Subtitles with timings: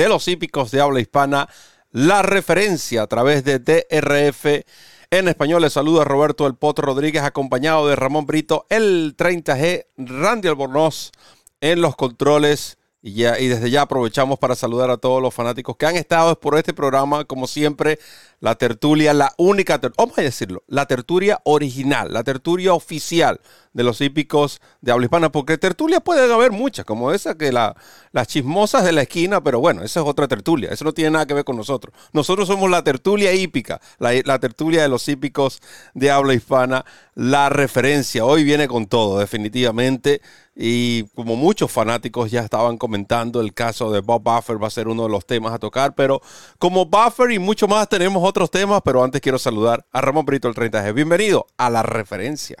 [0.00, 1.46] de los hípicos de habla hispana,
[1.90, 4.64] la referencia a través de DRF
[5.10, 5.60] en español.
[5.60, 11.12] Les saluda Roberto El Potro Rodríguez, acompañado de Ramón Brito, el 30G, Randy Albornoz
[11.60, 15.76] en los controles y, ya, y desde ya aprovechamos para saludar a todos los fanáticos
[15.76, 17.98] que han estado por este programa, como siempre,
[18.40, 23.40] la tertulia, la única, vamos a decirlo, la tertulia original, la tertulia oficial
[23.72, 27.76] de los hípicos de habla hispana, porque tertulia puede haber muchas, como esa que la,
[28.12, 31.26] las chismosas de la esquina, pero bueno, esa es otra tertulia, eso no tiene nada
[31.26, 31.94] que ver con nosotros.
[32.12, 35.60] Nosotros somos la tertulia hípica, la, la tertulia de los hípicos
[35.94, 38.24] de habla hispana, la referencia.
[38.24, 40.22] Hoy viene con todo, definitivamente.
[40.56, 44.88] Y como muchos fanáticos ya estaban comentando, el caso de Bob Buffer va a ser
[44.88, 45.94] uno de los temas a tocar.
[45.94, 46.20] Pero
[46.58, 48.80] como Buffer y mucho más, tenemos otros temas.
[48.84, 50.94] Pero antes quiero saludar a Ramón Brito, el 30G.
[50.94, 52.56] Bienvenido a la referencia.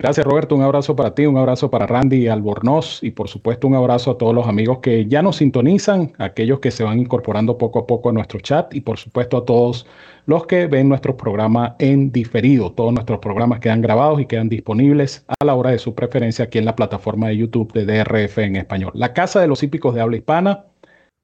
[0.00, 3.74] Gracias Roberto, un abrazo para ti, un abrazo para Randy Albornoz y por supuesto un
[3.74, 7.80] abrazo a todos los amigos que ya nos sintonizan, aquellos que se van incorporando poco
[7.80, 9.86] a poco a nuestro chat y por supuesto a todos
[10.24, 12.72] los que ven nuestros programas en diferido.
[12.72, 16.56] Todos nuestros programas quedan grabados y quedan disponibles a la hora de su preferencia aquí
[16.56, 18.92] en la plataforma de YouTube de DRF en español.
[18.94, 20.64] La Casa de los Hípicos de Habla Hispana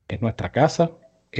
[0.06, 0.91] es nuestra casa,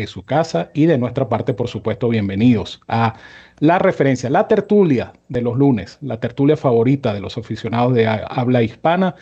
[0.03, 3.15] es su casa y de nuestra parte, por supuesto, bienvenidos a
[3.59, 8.63] la referencia, la tertulia de los lunes, la tertulia favorita de los aficionados de habla
[8.63, 9.15] hispana.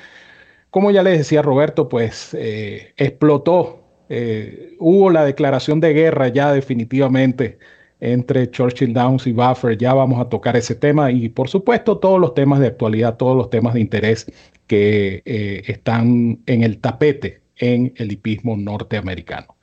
[0.70, 6.52] Como ya les decía Roberto, pues eh, explotó, eh, hubo la declaración de guerra ya
[6.52, 7.58] definitivamente
[8.00, 9.78] entre Churchill Downs y Buffer.
[9.78, 13.36] Ya vamos a tocar ese tema y por supuesto todos los temas de actualidad, todos
[13.36, 14.26] los temas de interés
[14.66, 19.56] que eh, están en el tapete en el hipismo norteamericano.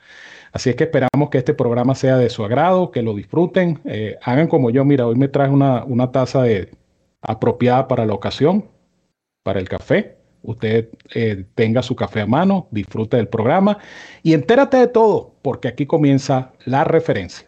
[0.52, 3.80] Así es que esperamos que este programa sea de su agrado, que lo disfruten.
[3.86, 6.70] Eh, hagan como yo, mira, hoy me traje una, una taza de,
[7.22, 8.66] apropiada para la ocasión,
[9.44, 10.18] para el café.
[10.44, 13.78] Usted eh, tenga su café a mano, disfrute del programa
[14.24, 17.48] y entérate de todo, porque aquí comienza la referencia.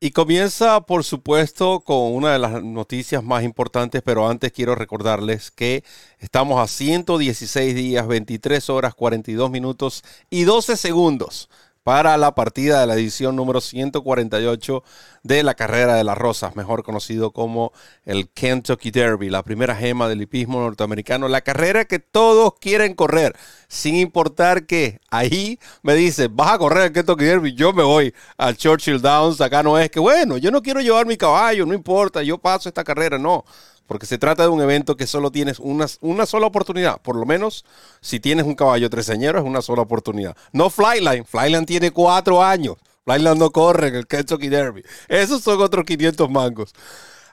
[0.00, 5.52] Y comienza, por supuesto, con una de las noticias más importantes, pero antes quiero recordarles
[5.52, 5.84] que
[6.18, 11.48] estamos a 116 días, 23 horas, 42 minutos y 12 segundos
[11.82, 14.84] para la partida de la edición número 148
[15.22, 17.72] de la carrera de las rosas, mejor conocido como
[18.04, 23.34] el Kentucky Derby, la primera gema del hipismo norteamericano, la carrera que todos quieren correr,
[23.68, 28.14] sin importar que ahí me dice, vas a correr el Kentucky Derby, yo me voy
[28.36, 31.74] al Churchill Downs, acá no es que, bueno, yo no quiero llevar mi caballo, no
[31.74, 33.44] importa, yo paso esta carrera, no
[33.92, 36.98] porque se trata de un evento que solo tienes una, una sola oportunidad.
[37.02, 37.66] Por lo menos,
[38.00, 40.34] si tienes un caballo treseñero, es una sola oportunidad.
[40.50, 41.26] No Flyline.
[41.26, 42.76] Flyline tiene cuatro años.
[43.04, 44.82] Flyline no corre en el Kentucky Derby.
[45.08, 46.72] Esos son otros 500 mangos.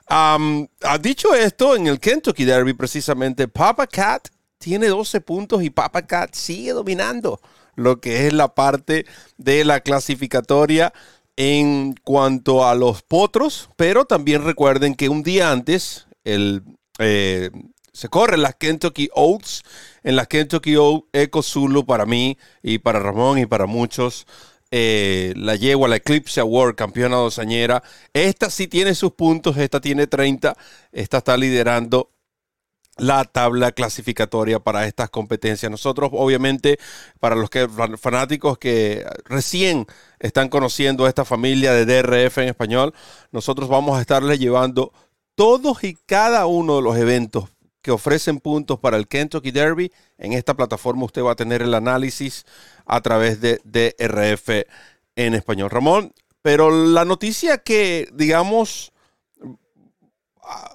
[0.06, 4.28] ha dicho esto, en el Kentucky Derby, precisamente, Papa Cat
[4.58, 7.40] tiene 12 puntos y Papa Cat sigue dominando
[7.74, 9.06] lo que es la parte
[9.38, 10.92] de la clasificatoria
[11.36, 16.62] en cuanto a los potros, pero también recuerden que un día antes, el,
[16.98, 17.50] eh,
[17.92, 19.62] se corren las Kentucky Oats.
[20.02, 24.26] En las Kentucky Oats, Eco Zulu para mí y para Ramón y para muchos.
[24.72, 27.82] Eh, la yegua, la Eclipse Award, campeona dosañera.
[28.12, 30.56] Esta sí tiene sus puntos, esta tiene 30.
[30.92, 32.10] Esta está liderando
[32.96, 35.70] la tabla clasificatoria para estas competencias.
[35.70, 36.78] Nosotros, obviamente,
[37.18, 39.86] para los que fanáticos que recién
[40.18, 42.94] están conociendo esta familia de DRF en español,
[43.32, 44.92] nosotros vamos a estarles llevando
[45.34, 47.48] todos y cada uno de los eventos
[47.82, 49.92] que ofrecen puntos para el Kentucky Derby.
[50.18, 52.44] En esta plataforma usted va a tener el análisis
[52.84, 54.66] a través de DRF
[55.16, 55.70] en español.
[55.70, 56.12] Ramón,
[56.42, 58.92] pero la noticia que, digamos,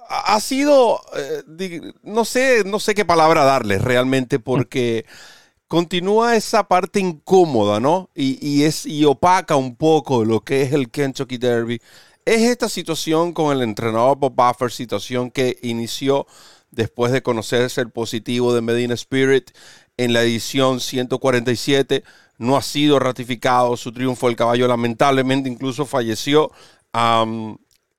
[0.08, 5.04] ha sido, eh, no sé, no sé qué palabra darle realmente, porque
[5.68, 8.10] continúa esa parte incómoda, ¿no?
[8.14, 11.80] Y, es, y opaca un poco lo que es el Kentucky Derby
[12.26, 16.26] es esta situación con el entrenador Bob Buffer, situación que inició
[16.72, 19.52] después de conocerse el positivo de Medina Spirit
[19.96, 22.02] en la edición 147.
[22.38, 24.28] No ha sido ratificado su triunfo.
[24.28, 26.50] El caballo lamentablemente incluso falleció.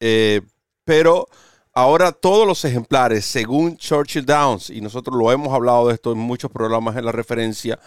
[0.02, 0.42] Eh,
[0.84, 1.28] pero
[1.74, 6.18] ahora todos los ejemplares, según Churchill Downs, y nosotros lo hemos hablado de esto en
[6.18, 7.80] muchos programas en la referencia,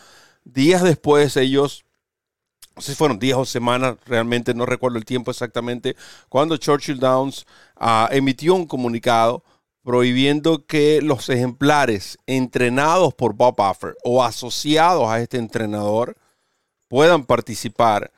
[0.45, 1.85] días después ellos
[2.81, 5.97] no sé si fueron días o semanas, realmente no recuerdo el tiempo exactamente,
[6.31, 7.45] cuando Churchill Downs
[7.77, 9.45] ah, emitió un comunicado
[9.83, 16.17] prohibiendo que los ejemplares entrenados por Bob Buffer o asociados a este entrenador
[16.89, 18.11] puedan participar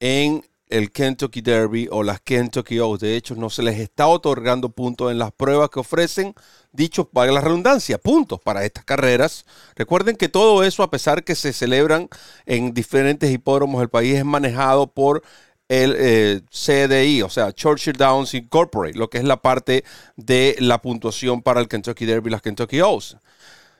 [0.00, 3.00] en el Kentucky Derby o las Kentucky Oaks.
[3.00, 6.34] De hecho, no se les está otorgando puntos en las pruebas que ofrecen,
[6.72, 9.44] dicho para la redundancia, puntos para estas carreras.
[9.76, 12.08] Recuerden que todo eso, a pesar que se celebran
[12.46, 15.22] en diferentes hipódromos del país, es manejado por
[15.68, 19.84] el eh, CDI, o sea, Churchill Downs Incorporated, lo que es la parte
[20.16, 23.16] de la puntuación para el Kentucky Derby y las Kentucky Oaks.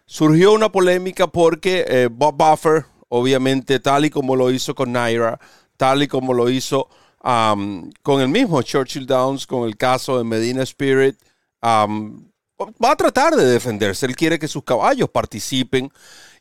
[0.07, 5.41] Surgió una polémica porque eh, Bob Buffer, obviamente, tal y como lo hizo con Naira,
[5.81, 6.91] tal y como lo hizo
[7.23, 11.17] con el mismo Churchill Downs, con el caso de Medina Spirit.
[11.63, 14.05] va a tratar de defenderse.
[14.05, 15.91] Él quiere que sus caballos participen.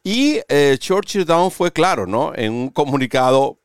[0.03, 2.33] Y eh, Churchill Downs fue claro, ¿no?
[2.36, 3.59] En un comunicado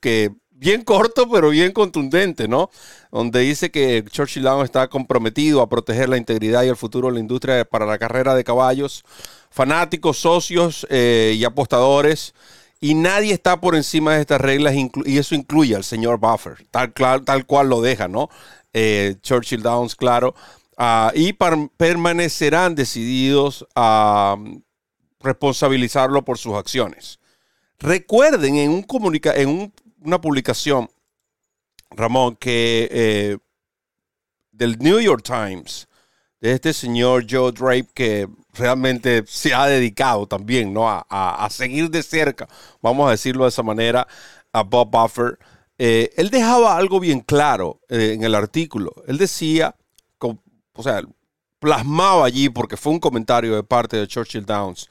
[0.00, 2.70] que bien corto, pero bien contundente, ¿no?
[3.12, 7.14] Donde dice que Churchill Downs está comprometido a proteger la integridad y el futuro de
[7.14, 9.04] la industria para la carrera de caballos,
[9.50, 12.34] fanáticos, socios eh, y apostadores
[12.82, 16.92] y nadie está por encima de estas reglas y eso incluye al señor Buffer, tal,
[17.46, 18.28] cual lo deja, ¿no?
[18.72, 20.34] Eh, Churchill Downs, claro.
[20.76, 24.36] Ah, y permanecerán decididos a
[25.20, 27.20] responsabilizarlo por sus acciones.
[27.78, 30.90] Recuerden en, un comunica en una publicación,
[31.92, 33.38] Ramón, que eh,
[34.50, 35.86] del New York Times,
[36.40, 40.88] de este señor Joe Drape, que realmente se ha dedicado también ¿no?
[40.88, 42.48] a, seguir de cerca,
[42.80, 44.06] vamos a decirlo de esa manera,
[44.52, 45.38] a Bob Buffer.
[45.78, 48.92] Eh, él dejaba algo bien claro eh, en el artículo.
[49.06, 49.74] Él decía,
[50.74, 51.02] o sea,
[51.58, 54.88] plasmaba allí, porque fue un comentario de parte de Churchill Downs,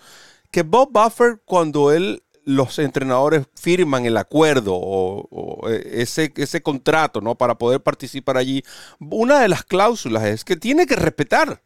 [0.52, 7.22] que Bob Buffer, cuando él los entrenadores firman el acuerdo o, eh, ese, ese contrato
[7.22, 7.36] ¿no?
[7.36, 8.64] para poder participar allí,
[9.00, 11.62] una de las cláusulas es que tiene que respetar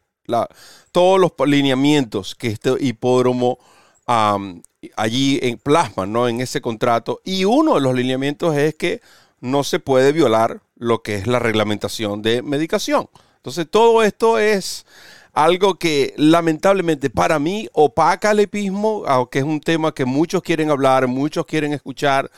[0.92, 3.58] todos los lineamientos que este hipódromo
[4.06, 6.28] allí en, plasma ¿no?
[6.28, 7.20] en ese contrato.
[7.24, 9.00] Y uno de los lineamientos es que
[9.40, 13.08] no se puede violar lo que es la reglamentación de medicación.
[13.36, 14.86] Entonces todo esto es
[15.32, 20.70] algo que lamentablemente para mí opaca el epismo, aunque es un tema que muchos quieren
[20.70, 22.30] hablar, muchos quieren escuchar.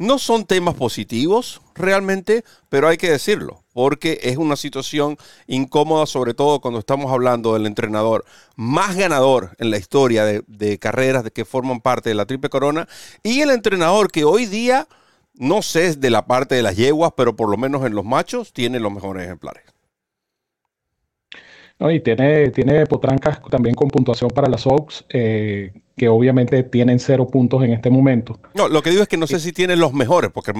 [0.00, 6.32] No son temas positivos realmente, pero hay que decirlo, porque es una situación incómoda, sobre
[6.32, 8.24] todo cuando estamos hablando del entrenador
[8.56, 12.88] más ganador en la historia de, carreras de que forman parte de la Triple Corona
[13.22, 14.88] y el entrenador que hoy día,
[15.34, 18.06] no sé es de la parte de las yeguas, pero por lo menos en los
[18.06, 19.64] machos, tiene los mejores ejemplares.
[21.78, 25.04] y tiene, tiene potrancas también con puntuación para las Oaks.
[25.10, 28.40] Eh, que obviamente tienen cero puntos en este momento.
[28.54, 30.54] No, lo que digo es que no sé si tienen los mejores, porque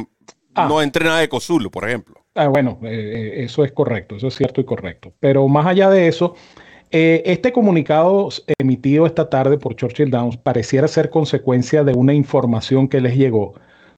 [0.54, 0.68] ah.
[0.68, 2.22] no entrena de Cozulu, por ejemplo.
[2.34, 2.88] Ah, bueno, eh,
[3.38, 5.14] eh, eso es correcto, eso es cierto y correcto.
[5.18, 6.34] Pero más allá de eso,
[6.90, 8.28] eh, este comunicado
[8.58, 13.54] emitido esta tarde por Churchill Downs pareciera ser consecuencia de una información que les llegó,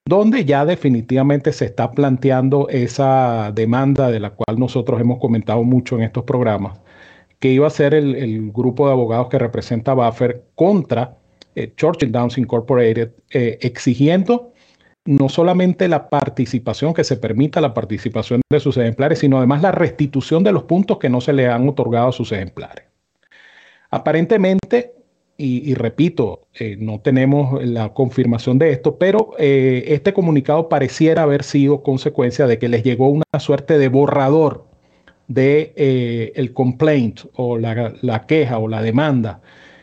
[0.07, 5.97] donde ya definitivamente se está planteando esa demanda de la cual nosotros hemos comentado mucho
[5.97, 6.79] en estos programas,
[7.41, 11.19] que iba a ser el, el grupo de abogados que representa Buffer contra
[11.55, 14.53] eh, Churchill Downs Incorporated, eh, exigiendo
[15.05, 19.73] no solamente la participación, que se permita la participación de sus ejemplares, sino además la
[19.73, 22.85] restitución de los puntos que no se le han otorgado a sus ejemplares.
[23.91, 24.95] Aparentemente,
[25.37, 31.83] y, repito, eh, no tenemos la confirmación de esto, pero este comunicado pareciera haber sido
[31.83, 34.67] consecuencia de que les llegó una suerte de borrador
[35.27, 39.41] de el complaint o la queja o la demanda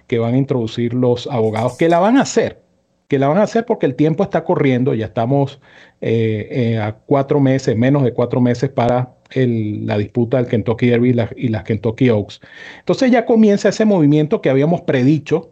[0.09, 2.63] que van a introducir los abogados, que la van a hacer,
[3.07, 5.61] que la van a hacer porque el tiempo está corriendo, ya estamos
[6.01, 11.15] eh, eh, a cuatro meses, menos de cuatro meses para la disputa del Kentucky Derby
[11.35, 12.41] y, las Kentucky Oaks.
[12.79, 15.51] Entonces ya comienza ese movimiento que habíamos predicho,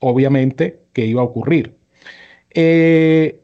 [0.00, 1.76] obviamente, que iba a ocurrir.
[2.54, 3.41] Eh,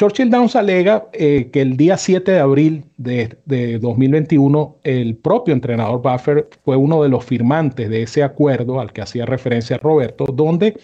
[0.00, 6.00] Churchill Downs alega que el día 7 de abril de, de, 2021 el propio entrenador
[6.00, 10.80] Buffer fue uno de los firmantes de ese acuerdo al que hacía referencia Roberto, donde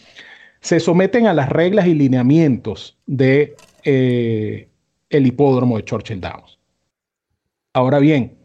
[0.60, 4.68] se someten a las reglas y lineamientos de eh,
[5.08, 6.58] el hipódromo de Churchill Downs.
[7.72, 8.36] Ahora bien,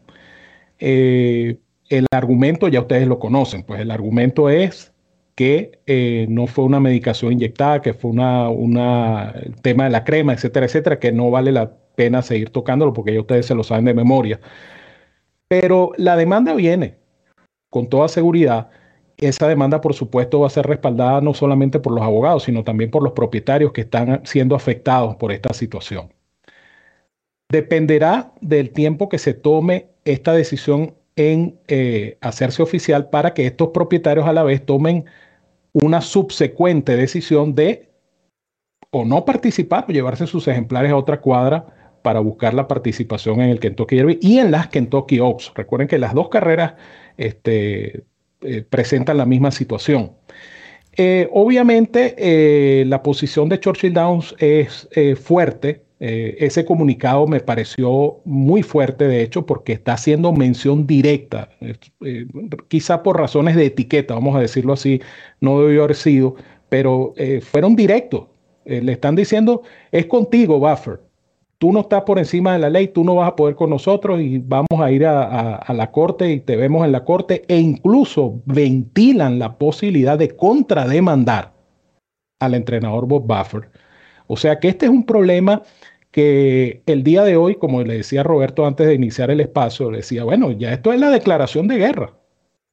[0.78, 1.58] eh,
[1.90, 4.91] el argumento ya ustedes lo conocen, pues el argumento es
[5.34, 10.32] que eh, no fue una medicación inyectada, que fue una, una, tema de la crema,
[10.34, 13.86] etcétera, etcétera, que no vale la pena seguir tocándolo porque ya ustedes se lo saben
[13.86, 14.40] de memoria.
[15.48, 16.96] Pero la demanda viene
[17.70, 18.70] con toda seguridad
[19.28, 22.90] esa demanda, por supuesto, va a ser respaldada no solamente por los abogados, sino también
[22.90, 26.12] por los propietarios que están siendo afectados por esta situación.
[27.48, 33.68] Dependerá del tiempo que se tome esta decisión en eh, hacerse oficial para que estos
[33.68, 35.04] propietarios a la vez tomen
[35.72, 37.90] una subsecuente decisión de
[38.90, 41.66] o no participar o llevarse sus ejemplares a otra cuadra
[42.02, 45.52] para buscar la participación en el Kentucky Derby y en las Kentucky Oaks.
[45.54, 46.74] Recuerden que las dos carreras
[47.16, 48.04] este,
[48.42, 50.12] eh, presentan la misma situación.
[50.94, 54.88] Eh, obviamente, la posición de Churchill Downs es
[55.22, 55.84] fuerte.
[56.04, 61.50] Ese comunicado me pareció muy fuerte, de hecho, porque está haciendo mención directa,
[62.68, 65.00] quizá por razones de etiqueta, vamos a decirlo así,
[65.40, 66.34] no debió haber sido,
[66.68, 68.26] pero fueron directos.
[68.64, 71.00] le están diciendo, es contigo, Buffer
[71.62, 74.20] tú no estás por encima de la ley, tú no vas a poder con nosotros
[74.20, 78.42] y vamos a ir a, la corte y te vemos en la corte e incluso
[78.46, 81.52] ventilan la posibilidad de contrademandar
[82.40, 83.70] al entrenador Bob Buffer.
[84.26, 85.62] O sea que este es un problema
[86.12, 90.24] que el día de hoy, como le decía Roberto antes de iniciar el espacio, decía,
[90.24, 92.12] bueno, ya esto es la declaración de guerra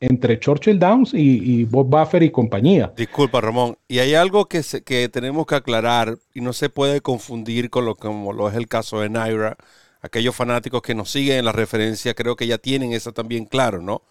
[0.01, 2.93] entre Churchill Downs y, Bob Buffer y compañía.
[2.95, 3.77] Disculpa, Ramón.
[3.87, 7.95] Y hay algo que, que tenemos que aclarar y no se puede confundir con lo
[7.95, 9.57] como lo es el caso de Naira.
[10.01, 13.81] Aquellos fanáticos que nos siguen en la referencia creo que ya tienen eso también claro,
[13.81, 14.03] ¿no?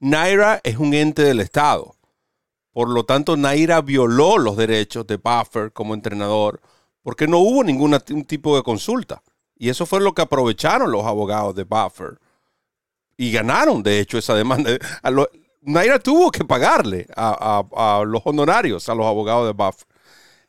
[0.00, 1.96] Naira es un ente del Estado.
[2.72, 6.60] Por lo tanto, Naira violó los derechos de Buffer como entrenador
[7.04, 7.96] porque no hubo ningún
[8.26, 9.22] tipo de consulta.
[9.56, 12.18] Y eso fue lo que aprovecharon los abogados de Buffer
[13.16, 14.70] y ganaron, de hecho, esa demanda.
[15.60, 19.84] Naira tuvo que pagarle a, los honorarios a los abogados de Buff.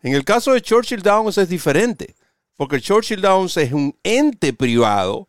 [0.01, 2.15] En el caso de Churchill Downs es diferente,
[2.55, 5.27] porque Churchill Downs es un ente privado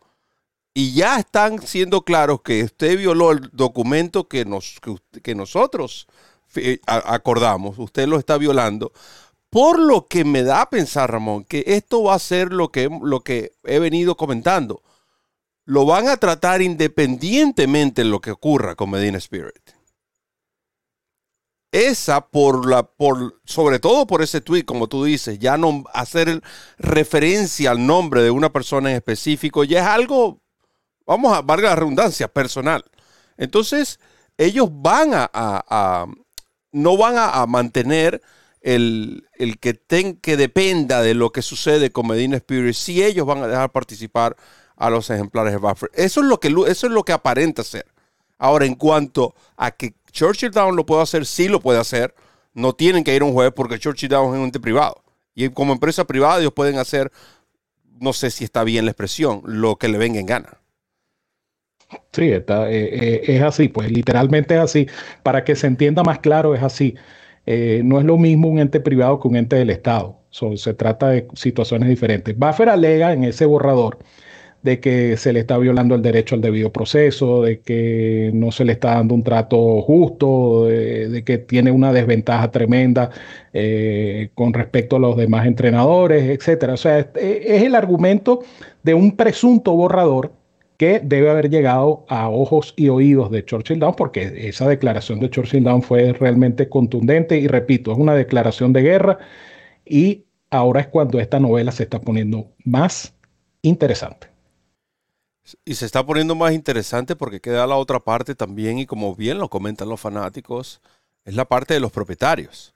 [0.75, 4.79] y ya están siendo claros que usted violó el documento que, nos,
[5.23, 6.07] que, nosotros
[6.57, 8.93] eh, acordamos, usted lo está violando.
[9.51, 12.91] Por lo que me da a pensar, Ramón, que esto va a ser lo que,
[13.03, 14.83] lo que he venido comentando
[15.67, 19.71] lo van a tratar independientemente de lo que ocurra con Medina Spirit.
[21.73, 26.41] Esa por la, por, sobre todo por ese tweet, como tú dices, ya no hacer
[26.79, 30.41] referencia al nombre de una persona en específico, ya es algo,
[31.05, 32.85] vamos a, valga la redundancia, personal.
[33.37, 33.99] Entonces,
[34.39, 36.07] ellos van a,
[36.73, 38.23] no van a, mantener
[38.67, 43.25] el, el que, ten, que dependa de lo que sucede con Medina Spirit, si ellos
[43.25, 44.37] van a dejar participar
[44.77, 45.89] a los ejemplares de Buffer.
[45.95, 47.87] Eso es lo que, eso es lo que aparenta ser.
[48.39, 52.13] Ahora, en cuanto a que Churchill Down lo puede hacer, sí lo puede hacer.
[52.55, 55.01] No tienen que ir a un juez porque Churchill Down es un ente privado.
[55.33, 57.13] Y como empresa privada ellos pueden hacer,
[58.01, 60.59] no sé si está bien la expresión, lo que le venga en gana.
[62.13, 64.89] Sí, eh, eh, es así, pues literalmente es así.
[65.23, 66.97] Para que se entienda más claro, es así.
[67.47, 70.19] Eh, no es lo mismo un ente privado que un ente del Estado.
[70.31, 72.37] se trata de situaciones diferentes.
[72.37, 73.99] Buffer alega en ese borrador
[74.67, 78.65] de que se le está violando el derecho al debido proceso, de que no se
[78.65, 83.11] le está dando un trato justo, de, que tiene una desventaja tremenda
[83.53, 86.75] eh, con respecto a los demás entrenadores, etcétera.
[86.75, 88.43] O sea, es, el argumento
[88.83, 90.33] de un presunto borrador
[90.77, 95.31] que debe haber llegado a ojos y oídos de Churchill Down, porque esa declaración de
[95.31, 99.19] Churchill Down fue realmente contundente y repito, es una declaración de guerra
[99.85, 103.15] y ahora es cuando esta novela se está poniendo más
[103.63, 104.29] interesante.
[105.65, 109.39] Y se está poniendo más interesante porque queda la otra parte también, y como bien
[109.39, 110.81] lo comentan los fanáticos,
[111.25, 112.75] es la parte de los propietarios.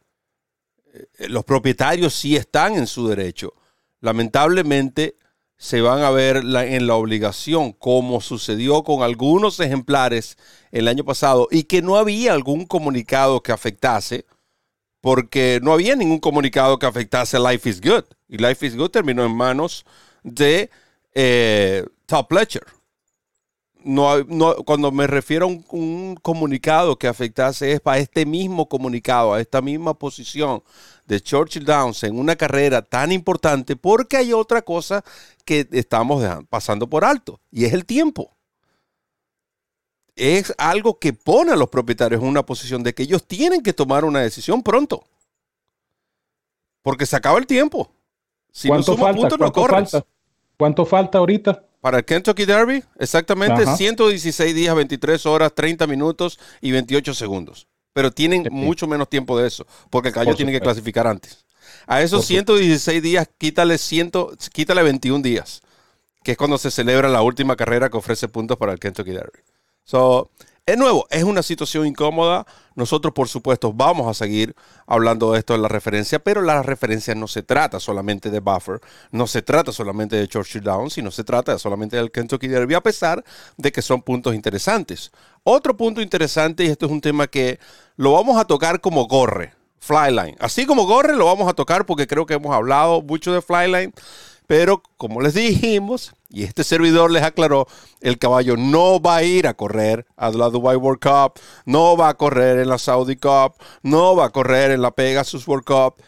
[0.94, 3.54] Eh, los propietarios sí están en su derecho.
[4.00, 5.16] Lamentablemente
[5.60, 10.38] se van a ver en la obligación, como sucedió con algunos ejemplares
[10.72, 14.24] el año pasado, y que no había algún comunicado que afectase,
[15.02, 18.04] porque no había ningún comunicado que afectase a Life is Good.
[18.26, 19.84] Y Life is Good terminó en manos
[20.22, 20.70] de
[21.12, 22.64] eh, Top Pletcher.
[23.84, 29.34] No, no, cuando me refiero a un, comunicado que afectase es para este mismo comunicado,
[29.34, 30.62] a esta misma posición
[31.06, 35.02] de Churchill Downs en una carrera tan importante, porque hay otra cosa
[35.50, 38.36] que estamos pasando por alto y es el tiempo.
[40.14, 43.72] Es algo que pone a los propietarios en una posición de que ellos tienen que
[43.72, 45.02] tomar una decisión pronto.
[46.82, 47.90] Porque se acaba el tiempo.
[48.52, 49.36] Si ¿Cuánto falta?
[49.36, 50.06] ¿Cuánto, falta?
[50.56, 51.64] ¿Cuánto falta ahorita?
[51.80, 57.66] Para el Kentucky Derby, exactamente 116 días, 23 horas, 30 minutos y 28 segundos.
[57.92, 61.44] Pero tienen mucho menos tiempo de eso, porque el Cayo tiene que clasificar antes.
[61.90, 64.12] A esos 116 días, quítale, 100,
[64.52, 65.60] quítale 21 días,
[66.22, 69.40] que es cuando se celebra la última carrera que ofrece puntos para el Kentucky Derby.
[69.82, 70.30] So,
[70.66, 72.46] Es nuevo, es una situación incómoda.
[72.76, 74.54] Nosotros, por supuesto, vamos a seguir
[74.86, 78.78] hablando de esto en la referencia, pero la referencia no se trata solamente de Buffer,
[79.10, 82.82] no se trata solamente de Churchill Downs, sino se trata solamente del Kentucky Derby, a
[82.82, 83.24] pesar
[83.56, 85.10] de que son puntos interesantes.
[85.42, 87.58] Otro punto interesante, y esto es un tema que
[87.96, 90.36] lo vamos a tocar como corre, Flyline.
[90.38, 93.92] Así como corre, lo vamos a tocar porque creo que hemos hablado mucho de Flyline.
[94.46, 97.66] Pero como les dijimos, y este servidor les aclaró,
[98.00, 102.08] el caballo no va a ir a correr a la Dubai World Cup, no va
[102.08, 106.02] a correr en la Saudi Cup, no va a correr en la Pegasus World Cup.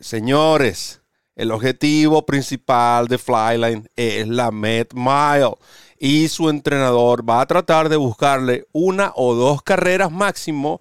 [0.00, 1.00] Señores,
[1.34, 5.54] el objetivo principal de Flyline es la Met Mile
[5.98, 10.80] y su entrenador va a tratar de buscarle una o dos carreras máximo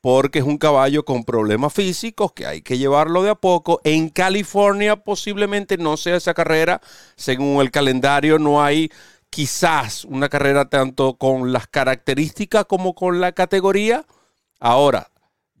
[0.00, 3.80] porque es un caballo con problemas físicos que hay que llevarlo de a poco.
[3.84, 6.80] En California posiblemente no sea esa carrera,
[7.16, 8.90] según el calendario no hay
[9.30, 14.04] quizás una carrera tanto con las características como con la categoría.
[14.60, 15.10] Ahora,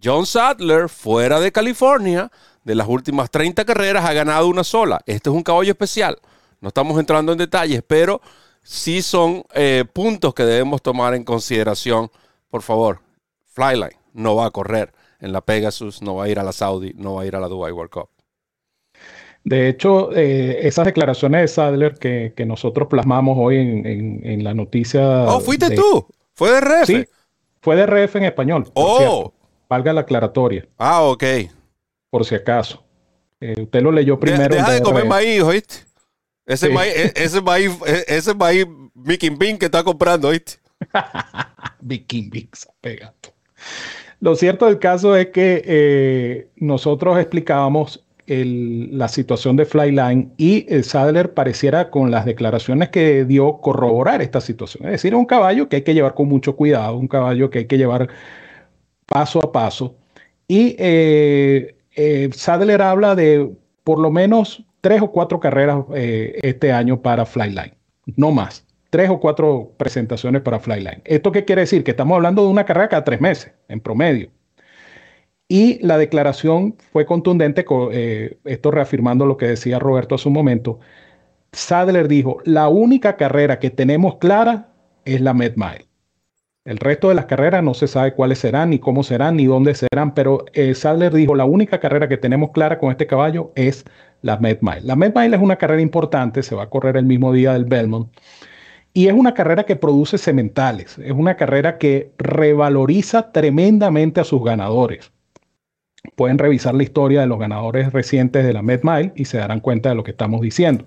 [0.02, 2.30] John Sadler, fuera de California,
[2.64, 5.00] de las últimas 30 carreras ha ganado una sola.
[5.06, 6.18] Este es un caballo especial.
[6.60, 8.20] No estamos entrando en detalles, pero
[8.62, 12.10] sí son eh, puntos que debemos tomar en consideración.
[12.48, 13.00] Por favor,
[13.46, 16.92] Flyline no va a correr en la Pegasus, no va a ir a la Saudi,
[16.96, 18.10] no va a ir a la Dubai World Cup.
[19.44, 25.24] De hecho, eh, esas declaraciones de Sadler que, nosotros plasmamos hoy en, la noticia.
[25.24, 26.06] Oh, fuiste tú.
[26.34, 26.86] Fue de RF.
[26.86, 27.06] Sí,
[27.60, 28.70] fue de RF en español.
[28.74, 29.32] Oh.
[29.68, 30.66] Valga la aclaratoria.
[30.76, 31.24] Ah, ok.
[32.10, 32.84] Por si acaso.
[33.40, 34.54] Eh, usted lo leyó primero.
[34.54, 35.76] deja de, comer maíz, ¿oíste?
[36.44, 40.54] Ese, maíz, e, ese maíz, e, ese maíz Mickey Bean que está comprando, ¿oíste?
[41.80, 42.48] Mickey Bean,
[42.80, 43.14] pegado.
[44.20, 50.84] Lo cierto del caso es que eh, nosotros explicábamos la situación de Flyline y el
[50.84, 54.84] Sadler pareciera con las declaraciones que dio corroborar esta situación.
[54.84, 57.66] Es decir, un caballo que hay que llevar con mucho cuidado, un caballo que hay
[57.66, 58.10] que llevar
[59.06, 59.94] paso a paso.
[60.46, 63.50] Y eh, eh, Sadler habla de
[63.82, 67.72] por lo menos tres o cuatro carreras este año para Flyline,
[68.16, 71.02] no más tres o cuatro presentaciones para Flyline.
[71.04, 71.84] ¿Esto qué quiere decir?
[71.84, 74.30] Que estamos hablando de una carrera cada tres meses, en promedio.
[75.48, 80.78] Y la declaración fue contundente, eh, esto reafirmando lo que decía Roberto hace un momento.
[81.52, 84.68] Sadler dijo, la única carrera que tenemos clara
[85.06, 85.86] es la Med Mile.
[86.66, 89.74] El resto de las carreras no se sabe cuáles serán, ni cómo serán, ni dónde
[89.74, 93.86] serán, pero eh, Sadler dijo, la única carrera que tenemos clara con este caballo es
[94.20, 94.82] la Med Mile.
[94.82, 97.64] La Med Mile es una carrera importante, se va a correr el mismo día del
[97.64, 98.10] Belmont.
[98.98, 104.42] Y es una carrera que produce sementales, es una carrera que revaloriza tremendamente a sus
[104.42, 105.12] ganadores.
[106.16, 109.60] Pueden revisar la historia de los ganadores recientes de la Med Mile y se darán
[109.60, 110.84] cuenta de lo que estamos diciendo.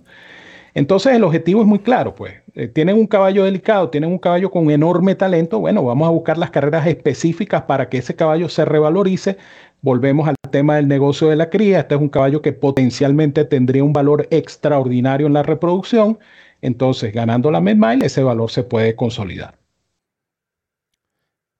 [0.73, 4.51] Entonces el objetivo es muy claro, pues eh, tienen un caballo delicado, tienen un caballo
[4.51, 8.65] con enorme talento, bueno, vamos a buscar las carreras específicas para que ese caballo se
[8.65, 9.37] revalorice.
[9.81, 13.85] Volvemos al tema del negocio de la cría, este es un caballo que potencialmente tendría
[13.85, 16.19] un valor extraordinario en la reproducción
[16.61, 19.57] entonces, ganando la mid mile, ese valor se puede consolidar.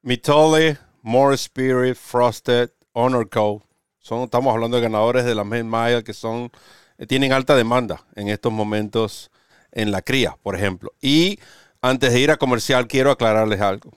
[0.04, 3.64] Mitole, More Spirit, Frosted, Honor Co.
[4.00, 6.52] Estamos hablando de ganadores de la mid mile que son,
[6.98, 9.32] eh, tienen alta demanda en estos momentos
[9.72, 10.92] en la cría, por ejemplo.
[11.02, 11.40] Y
[11.82, 13.92] antes de ir a comercial, quiero aclararles algo.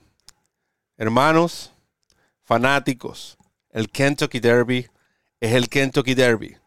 [0.97, 1.73] Hermanos,
[2.43, 3.37] fanáticos,
[3.71, 4.87] el Kentucky Derby
[5.39, 6.57] es el Kentucky Derby.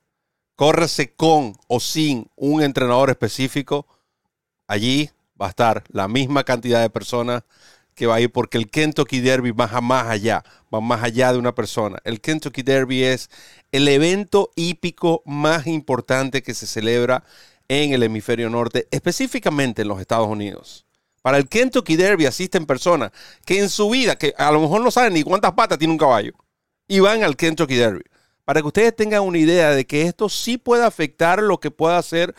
[0.54, 3.86] Córrese con o sin un entrenador específico
[4.68, 7.42] allí va a estar la misma cantidad de personas
[7.94, 11.38] que va a ir porque el Kentucky Derby va más allá, va más allá de
[11.38, 11.98] una persona.
[12.04, 13.28] El Kentucky Derby es
[13.72, 17.24] el evento hípico más importante que se celebra
[17.66, 20.86] en el hemisferio norte, específicamente en los Estados Unidos.
[21.22, 23.10] Para el Kentucky Derby asisten personas
[23.44, 25.98] que en su vida, que a lo mejor no saben ni cuántas patas tiene un
[25.98, 26.32] caballo,
[26.86, 28.04] y van al Kentucky Derby.
[28.44, 31.98] Para que ustedes tengan una idea de que esto sí puede afectar lo que pueda
[31.98, 32.34] hacer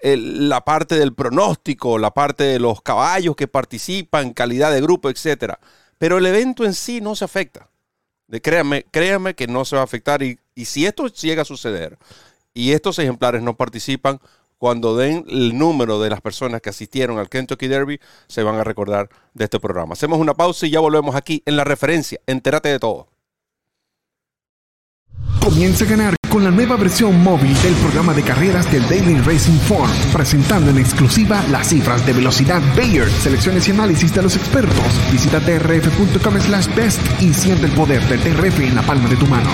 [0.00, 5.54] la parte del pronóstico, la parte de los caballos que participan, calidad de grupo, etc.
[5.98, 7.68] Pero el evento en sí no se afecta.
[8.26, 10.22] De, créanme, créanme que no se va a afectar.
[10.22, 11.98] Y, y si esto llega a suceder
[12.54, 14.20] y estos ejemplares no participan,
[14.58, 18.64] cuando den el número de las personas que asistieron al Kentucky Derby, se van a
[18.64, 19.92] recordar de este programa.
[19.92, 22.20] Hacemos una pausa y ya volvemos aquí en la referencia.
[22.26, 23.08] Entérate de todo.
[25.40, 29.58] Comienza a ganar con la nueva versión móvil del programa de carreras del Daily Racing
[29.60, 35.12] Form, presentando en exclusiva las cifras de velocidad Bayer, selecciones y análisis de los expertos.
[35.12, 39.26] Visita drf.com slash best y siente el poder del DRF en la palma de tu
[39.26, 39.50] mano.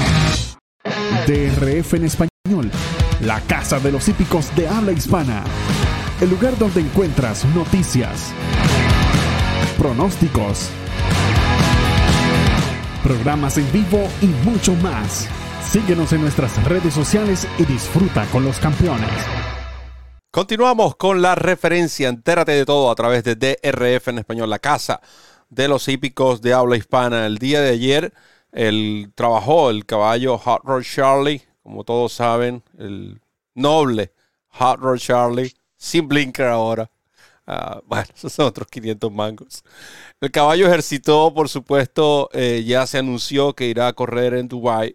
[1.26, 2.70] DRF en español,
[3.20, 5.44] la casa de los hípicos de habla hispana.
[6.20, 8.32] El lugar donde encuentras noticias,
[9.78, 10.70] pronósticos
[13.04, 15.28] programas en vivo y mucho más.
[15.74, 19.10] Síguenos en nuestras redes sociales y disfruta con los campeones.
[20.30, 22.08] Continuamos con la referencia.
[22.08, 25.00] Entérate de todo a través de DRF en español, la casa
[25.48, 27.26] de los hípicos de habla hispana.
[27.26, 28.14] El día de ayer
[28.52, 33.20] el, trabajó el caballo Hot Rod Charlie, como todos saben, el
[33.56, 34.12] noble
[34.50, 36.88] Hot Rod Charlie, sin blinker ahora.
[37.48, 39.64] Ah, bueno, esos son otros 500 mangos.
[40.20, 44.94] El caballo ejercitó, por supuesto, eh, ya se anunció que irá a correr en Dubai.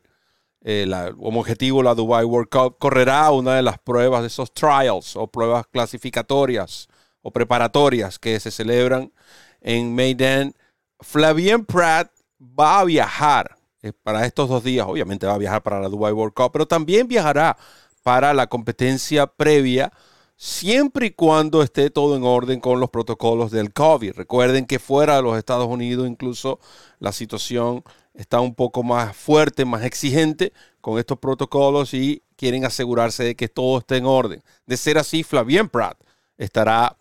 [0.62, 0.86] Eh,
[1.18, 5.28] como objetivo la Dubai World Cup correrá una de las pruebas de esos trials o
[5.28, 6.90] pruebas clasificatorias
[7.22, 9.14] o preparatorias que se celebran
[9.62, 10.54] en Maidan.
[11.00, 14.86] Flavien Pratt va a viajar eh, para estos dos días.
[14.88, 17.58] Obviamente va a viajar para la Dubai World Cup, pero también viajará
[18.04, 19.92] para la competencia previa
[20.40, 24.14] siempre y cuando esté todo en orden con los protocolos del COVID.
[24.14, 26.62] Recuerden que fuera de los Estados Unidos incluso
[27.00, 33.26] la situación está un poco más fuerte, más exigente con estos protocolos y quieren asegurarse
[33.26, 34.42] de que todo esté en orden.
[34.66, 36.00] De ser así, Flavien Pratt
[36.38, 36.96] estará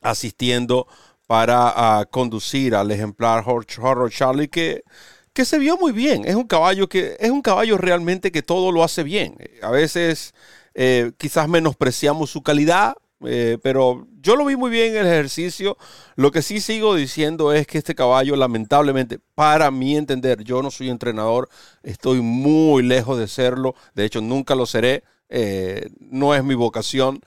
[0.00, 0.86] asistiendo
[1.26, 4.84] para ah, conducir al ejemplar Horror Charlie que,
[5.32, 6.24] que se vio muy bien.
[6.24, 9.36] Es un caballo que es un caballo realmente que todo lo hace bien.
[9.60, 10.34] A veces
[10.74, 15.76] eh, quizás menospreciamos su calidad, eh, pero yo lo vi muy bien en el ejercicio.
[16.16, 20.70] Lo que sí sigo diciendo es que este caballo, lamentablemente, para mi entender, yo no
[20.70, 21.48] soy entrenador,
[21.82, 27.20] estoy muy lejos de serlo, de hecho nunca lo seré, eh, no es mi vocación,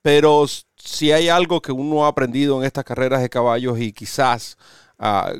[0.00, 4.56] pero si hay algo que uno ha aprendido en estas carreras de caballos y quizás
[4.98, 5.32] ah,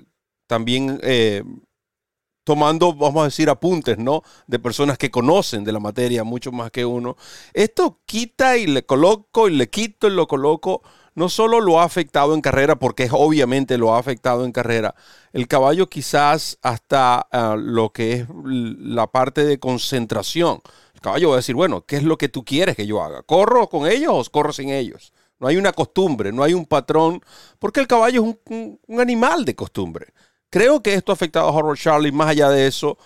[0.47, 1.01] también
[2.45, 4.23] tomando, vamos a decir, apuntes, ¿no?
[4.47, 7.17] De personas que conocen de la materia mucho más que uno.
[7.53, 10.83] Esto quita y le coloco y le quito y lo coloco.
[11.15, 14.95] No solo lo ha afectado en carrera, porque obviamente lo ha afectado en carrera.
[15.33, 20.63] El caballo quizás hasta ah, lo que es la parte de concentración.
[20.95, 23.23] El caballo va a decir, bueno, ¿qué es lo que tú quieres que yo haga?
[23.23, 25.13] ¿Corro con ellos o corro sin ellos?
[25.39, 27.21] No hay una costumbre, no hay un patrón,
[27.59, 30.15] porque el caballo es un animal de costumbre.
[30.53, 32.13] Creo que esto ha afectado a Horror Charlie.
[32.13, 32.99] Más allá de eso,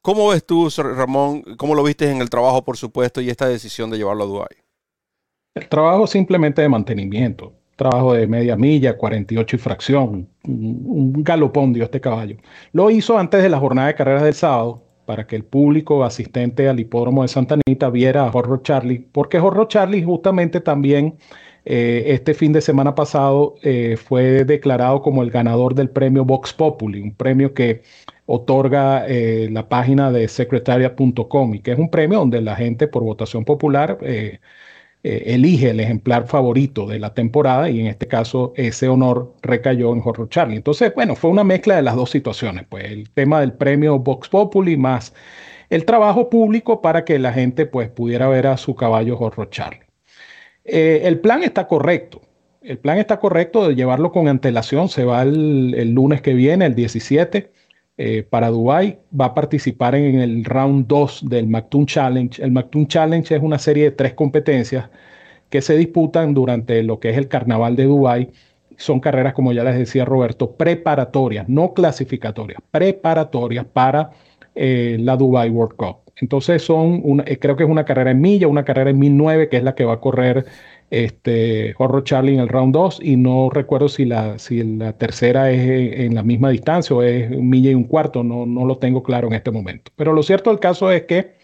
[0.00, 1.42] ¿cómo ves tú, Ramón?
[1.58, 4.56] ¿Cómo lo viste en el trabajo, por supuesto, y esta decisión de llevarlo a Dubái?
[5.54, 7.52] El trabajo simplemente de mantenimiento.
[7.76, 10.28] Trabajo de media milla, 48 y fracción.
[10.44, 12.38] Un, galopón dio este caballo.
[12.72, 16.70] Lo hizo antes de la jornada de carreras del sábado para que el público asistente
[16.70, 21.18] al hipódromo de Santa Anita viera a Horror Charlie, porque Horror Charlie justamente también
[21.64, 26.52] eh, este fin de semana pasado eh, fue declarado como el ganador del premio Vox
[26.52, 27.82] Populi, un premio que
[28.26, 33.02] otorga eh, la página de secretariat.com y que es un premio donde la gente por
[33.02, 33.98] votación popular
[35.02, 40.00] elige el ejemplar favorito de la temporada y en este caso ese honor recayó en
[40.02, 40.56] Horror Charlie.
[40.56, 44.28] Entonces, bueno, fue una mezcla de las dos situaciones, pues el tema del premio Vox
[44.30, 45.12] Populi más
[45.70, 49.83] el trabajo público para que la gente pues pudiera ver a su caballo Horror Charlie.
[50.64, 52.22] Eh, el plan está correcto.
[52.62, 54.88] El plan está correcto de llevarlo con antelación.
[54.88, 57.52] Se va el, lunes que viene, el 17,
[57.98, 58.98] eh, para Dubai.
[59.18, 62.42] Va a participar en el round 2 del Mactoon Challenge.
[62.42, 64.88] El Mactoon Challenge es una serie de tres competencias
[65.50, 68.30] que se disputan durante lo que es el carnaval de Dubai.
[68.76, 74.10] Son carreras, como ya les decía Roberto, preparatorias, no clasificatorias, preparatorias para
[74.54, 75.96] eh, la Dubai World Cup.
[76.16, 79.48] Entonces son, una, eh, creo que es una carrera en milla, una carrera en 1009,
[79.48, 80.46] que es la que va a correr
[80.90, 86.00] este, Charlie en el round 2 y no recuerdo si la, si la tercera es
[86.00, 89.26] en la misma distancia o es milla y un cuarto, no, no lo tengo claro
[89.26, 89.90] en este momento.
[89.96, 91.34] Pero lo cierto del caso es que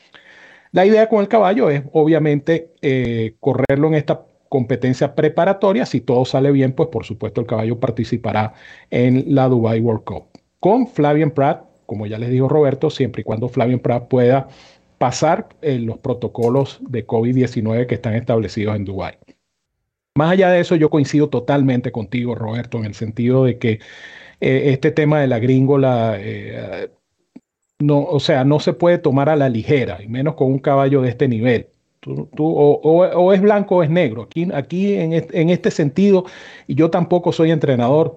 [0.72, 5.84] la idea con el caballo es obviamente eh, correrlo en esta competencia preparatoria.
[5.84, 8.54] Si todo sale bien, pues por supuesto el caballo participará
[8.90, 10.26] en la Dubai World Cup.
[10.60, 14.46] Con Flavian Pratt como ya les dijo Roberto, siempre y cuando Flavio Prat pueda
[14.98, 19.14] pasar eh, los protocolos de COVID-19 que están establecidos en Dubái.
[20.14, 23.80] Más allá de eso, yo coincido totalmente contigo, Roberto, en el sentido de que
[24.40, 26.90] eh, este tema de la gringola, eh,
[27.80, 31.02] no, o sea, no se puede tomar a la ligera, y menos con un caballo
[31.02, 31.70] de este nivel.
[32.06, 34.22] o, es blanco o es negro.
[34.22, 36.24] Aquí, aquí en, este, sentido,
[36.68, 38.16] y yo tampoco soy entrenador,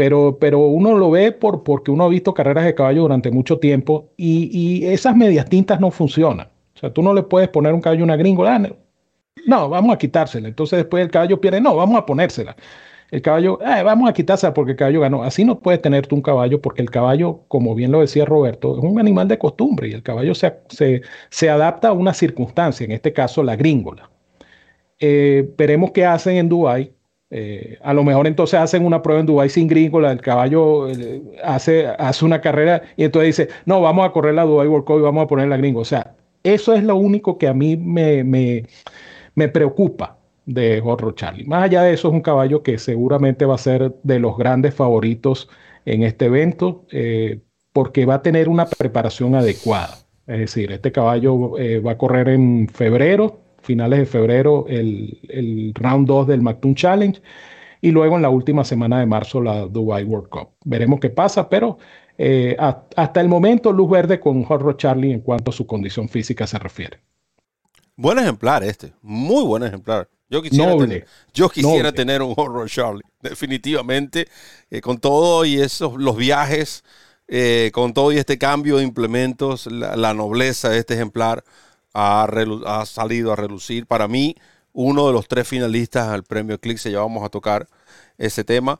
[0.00, 3.58] pero, pero uno lo ve por, porque uno ha visto carreras de caballo durante mucho
[3.58, 6.48] tiempo y, esas medias tintas no funcionan.
[6.74, 8.58] O sea, tú no le puedes poner un caballo a una gringo, ah,
[9.46, 10.48] no, vamos a quitársela.
[10.48, 12.56] Entonces después el caballo pierde, no, vamos a ponérsela.
[13.10, 15.22] El caballo, eh, vamos a quitársela porque el caballo ganó.
[15.22, 18.78] Así no puedes tener tú un caballo porque el caballo, como bien lo decía Roberto,
[18.78, 22.86] es un animal de costumbre y el caballo se, se, se adapta a una circunstancia,
[22.86, 24.08] en este caso la gringola.
[24.98, 26.94] Eh, veremos qué hacen en Dubái
[27.32, 31.22] Eh, a lo mejor entonces hacen una prueba en Dubai sin gringo, el caballo eh,
[31.44, 34.98] hace, hace una carrera y entonces dice, no, vamos a correr la Dubai World Cup
[34.98, 35.80] y vamos a poner la gringo.
[35.80, 38.66] O sea, eso es lo único que a mí me, me,
[39.36, 41.44] me preocupa de Jorro Charlie.
[41.44, 44.74] Más allá de eso, es un caballo que seguramente va a ser de los grandes
[44.74, 45.48] favoritos
[45.84, 47.40] en este evento eh,
[47.72, 49.98] porque va a tener una preparación adecuada.
[50.26, 51.52] Es decir, este caballo
[51.84, 57.20] va a correr en febrero, finales de febrero el, round 2 del Mactoon Challenge
[57.80, 60.50] y luego en la última semana de marzo la Dubai World Cup.
[60.64, 61.78] Veremos qué pasa, pero
[62.18, 66.46] eh, hasta el momento luz verde con Horror Charlie en cuanto a su condición física
[66.46, 67.00] se refiere.
[67.96, 70.08] Buen ejemplar este, muy buen ejemplar.
[70.28, 74.28] Yo quisiera, tener, yo quisiera tener un Horror Charlie, definitivamente,
[74.70, 76.84] eh, con todo y esos, los viajes,
[77.26, 81.42] eh, con todo y este cambio de implementos, la nobleza de este ejemplar
[81.92, 83.86] ha, salido a relucir.
[83.86, 84.36] Para mí,
[84.72, 87.66] uno de los tres finalistas al premio Eclipse, ya vamos a tocar
[88.18, 88.78] ese tema.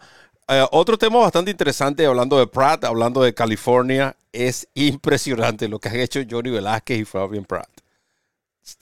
[0.48, 5.88] Eh, otro tema bastante interesante, hablando de Pratt, hablando de California, es impresionante lo que
[5.88, 7.68] han hecho Johnny Velázquez y Fabian Pratt.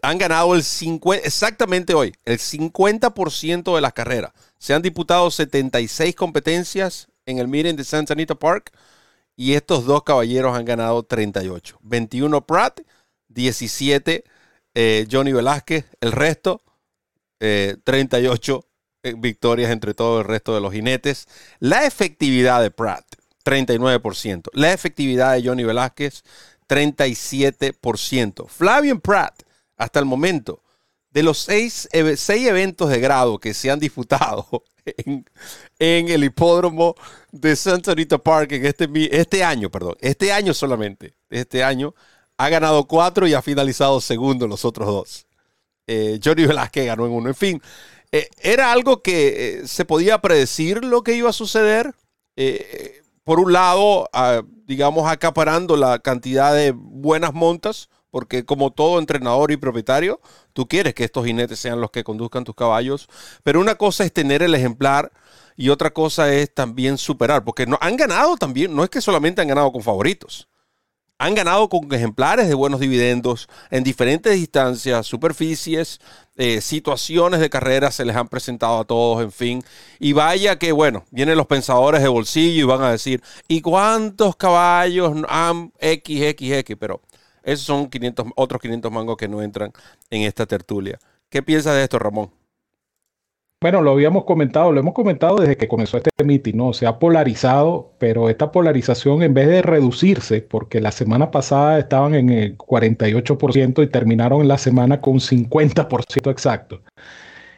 [0.02, 4.32] Han ganado el 50, exactamente hoy, el 50% de las carreras.
[4.58, 8.72] Se han disputado 76 competencias en el meeting de Santa Anita Park
[9.36, 11.78] y estos dos caballeros han ganado 38.
[11.82, 12.80] 21 Pratt
[13.28, 14.24] 17
[14.74, 16.62] eh, Johnny Velázquez, el resto
[17.38, 18.64] 38
[19.02, 21.26] eh, eh, victorias entre todo el resto de los jinetes.
[21.58, 23.04] La efectividad de Pratt,
[23.44, 24.50] 39%.
[24.52, 26.22] La efectividad de Johnny Velázquez,
[26.68, 28.48] 37%.
[28.48, 29.42] Flavian Pratt,
[29.76, 30.62] hasta el momento,
[31.10, 34.64] de los seis, eventos de grado que se han disputado
[35.78, 36.94] en, el hipódromo
[37.32, 41.94] de Santa Rita Park en este, este año, perdón, este año solamente, este año,
[42.38, 45.26] ha ganado cuatro y ha finalizado segundo en los otros dos.
[45.88, 47.28] Eh, Johnny Velázquez ganó en uno.
[47.28, 47.60] En fin,
[48.12, 51.94] eh, era algo que eh, se podía predecir lo que iba a suceder.
[53.24, 54.08] por un lado,
[54.66, 60.20] digamos, acaparando la cantidad de buenas montas, porque como todo entrenador y propietario,
[60.54, 63.08] tú quieres que estos jinetes sean los que conduzcan tus caballos.
[63.42, 65.12] Pero una cosa es tener el ejemplar
[65.56, 69.42] y otra cosa es también superar, porque no, han ganado también, no es que solamente
[69.42, 70.48] han ganado con favoritos
[71.18, 76.00] han ganado con ejemplares de buenos dividendos en diferentes distancias, superficies,
[76.36, 79.64] eh, situaciones de carrera se les han presentado a todos, en fin.
[79.98, 84.36] Y vaya que, bueno, vienen los pensadores de bolsillo y van a decir, ¿y cuántos
[84.36, 86.76] caballos han XXX?
[86.78, 87.02] Pero
[87.42, 89.72] esos son 500, otros 500 mangos que no entran
[90.10, 90.98] en esta tertulia.
[91.28, 92.37] ¿Qué piensas de esto, Ramón?
[93.60, 96.72] Bueno, lo habíamos comentado, lo hemos comentado desde que comenzó este meeting, ¿no?
[96.72, 102.14] Se ha polarizado, pero esta polarización en vez de reducirse, porque la semana pasada estaban
[102.14, 106.82] en el 48% y terminaron la semana con 50% exacto.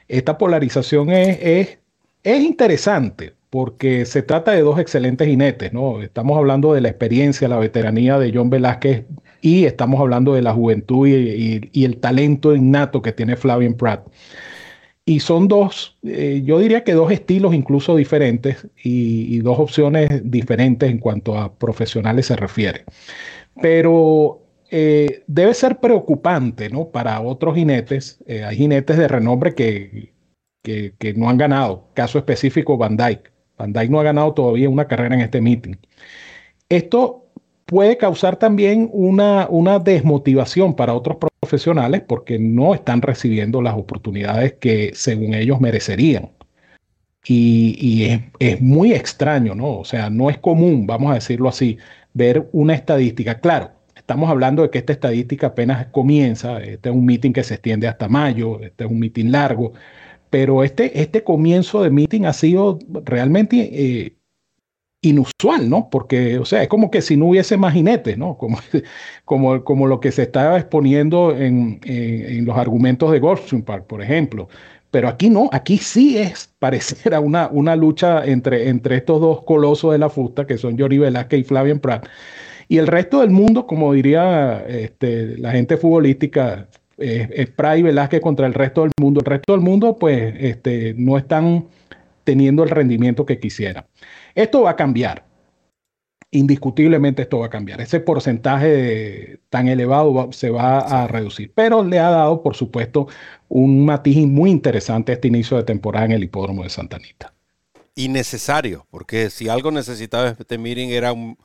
[0.08, 1.78] Esta polarización es, es,
[2.24, 6.00] es interesante porque se trata de dos excelentes jinetes, ¿no?
[6.02, 9.04] Estamos hablando de la experiencia, la veteranía de John Velázquez
[9.42, 14.06] y estamos hablando de la juventud y, y el talento innato que tiene Flavian Pratt.
[15.04, 20.90] Y son dos, eh, yo diría que dos estilos incluso diferentes y, dos opciones diferentes
[20.90, 22.84] en cuanto a profesionales se refiere.
[23.60, 26.90] Pero eh, debe ser preocupante ¿no?
[26.90, 28.22] para otros jinetes.
[28.26, 30.12] Eh, hay jinetes de renombre que,
[30.62, 31.88] que, no han ganado.
[31.94, 33.32] Caso específico, Van Dyke.
[33.58, 35.74] Van Dyke no ha ganado todavía una carrera en este meeting.
[36.68, 37.26] Esto
[37.66, 41.16] puede causar también una, una desmotivación para otros
[41.50, 46.30] profesionales porque no están recibiendo las oportunidades que según ellos merecerían.
[47.26, 48.08] Y,
[48.38, 49.78] es, muy extraño, ¿no?
[49.80, 51.76] O sea, no es común, vamos a decirlo así,
[52.14, 53.40] ver una estadística.
[53.40, 57.54] Claro, estamos hablando de que esta estadística apenas comienza, este es un meeting que se
[57.54, 59.72] extiende hasta mayo, este es un meeting largo,
[60.30, 64.16] pero este, este comienzo de meeting ha sido realmente eh,
[65.02, 65.88] inusual, ¿no?
[65.90, 68.36] Porque, o sea, es como que si no hubiese más jinetes, ¿no?
[68.36, 68.58] Como,
[69.24, 71.80] como, como lo que se estaba exponiendo en,
[72.44, 74.48] los argumentos de Goldstream Park, por ejemplo.
[74.90, 79.42] Pero aquí no, aquí sí es parecer a una, una lucha entre, entre estos dos
[79.44, 82.06] colosos de la fusta, que son Johnny Velázquez y Flavian Pratt.
[82.68, 88.20] Y el resto del mundo, como diría este, la gente futbolística, es Pratt y Velázquez
[88.20, 89.20] contra el resto del mundo.
[89.20, 91.64] El resto del mundo, pues, este, no están
[92.24, 93.84] teniendo el rendimiento que quisieran.
[94.34, 95.26] Esto va a cambiar.
[96.32, 97.80] Indiscutiblemente esto va a cambiar.
[97.80, 101.52] Ese porcentaje tan elevado se va a reducir.
[101.54, 103.08] Pero le ha dado, por supuesto,
[103.48, 107.34] un matiz muy interesante este inicio de temporada en el hipódromo de Santa Anita.
[107.96, 111.36] Y necesario, porque si algo necesitaba este meeting era un,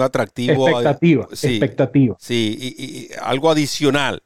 [0.00, 0.68] atractivo.
[0.68, 2.16] Expectativa, sí, expectativa.
[2.18, 4.22] Sí, y, algo adicional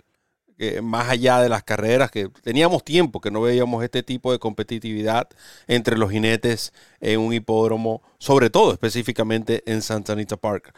[0.83, 5.29] más allá de las carreras, que teníamos tiempo que no veíamos este tipo de competitividad
[5.67, 10.75] entre los jinetes en un hipódromo, sobre todo específicamente en Santa Anita Park.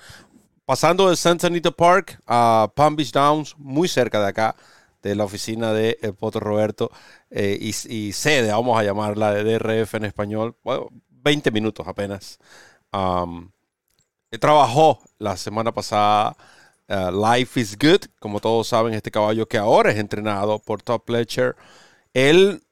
[0.64, 4.56] Pasando de Santa Anita Park a Palm Beach Downs, muy cerca de acá,
[5.02, 6.90] de la oficina de el Roberto
[7.30, 10.56] eh, y, sede, vamos a llamarla, de DRF en español,
[11.08, 12.38] 20 minutos apenas.
[14.38, 16.36] trabajó la semana pasada
[16.88, 21.04] Uh, Life is Good, como todos saben, este caballo que ahora es entrenado por Top
[21.04, 21.54] Pletcher.
[22.14, 22.62] Él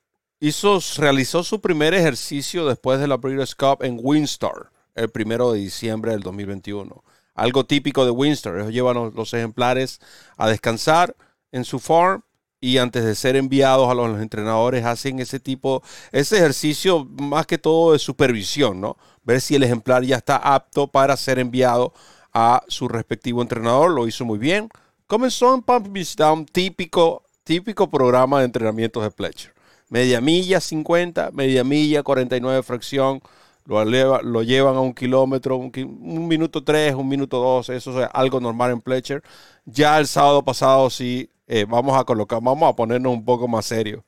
[0.41, 5.59] hizo, realizó su primer ejercicio después de la Breeders' Cup en Windstar, el primero de
[5.59, 7.05] diciembre del 2021.
[7.35, 8.57] Algo típico de Windstar.
[8.57, 10.01] Ellos llevan los ejemplares
[10.39, 11.15] a descansar
[11.53, 12.23] en su farm
[12.59, 17.59] y antes de ser enviados a los entrenadores hacen ese tipo, ese ejercicio más que
[17.59, 18.97] todo de supervisión, ¿no?
[19.25, 21.93] Ver si el ejemplar ya está apto para ser enviado
[22.39, 24.69] a su respectivo entrenador, lo hizo muy bien.
[25.07, 29.55] Comenzó en Pump Beach Down, típico, típico programa de entrenamientos de Pletcher.
[29.89, 33.23] Media milla 50, media milla 49 fracción,
[33.65, 33.83] lo,
[34.23, 38.73] lo llevan a un kilómetro, un, minuto 3, un minuto 2, eso es algo normal
[38.73, 39.23] en Pletcher.
[39.65, 43.65] Ya el sábado pasado sí, eh, vamos a colocar, vamos a ponernos un poco más
[43.65, 44.03] serios.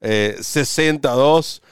[0.00, 1.62] Eh, 62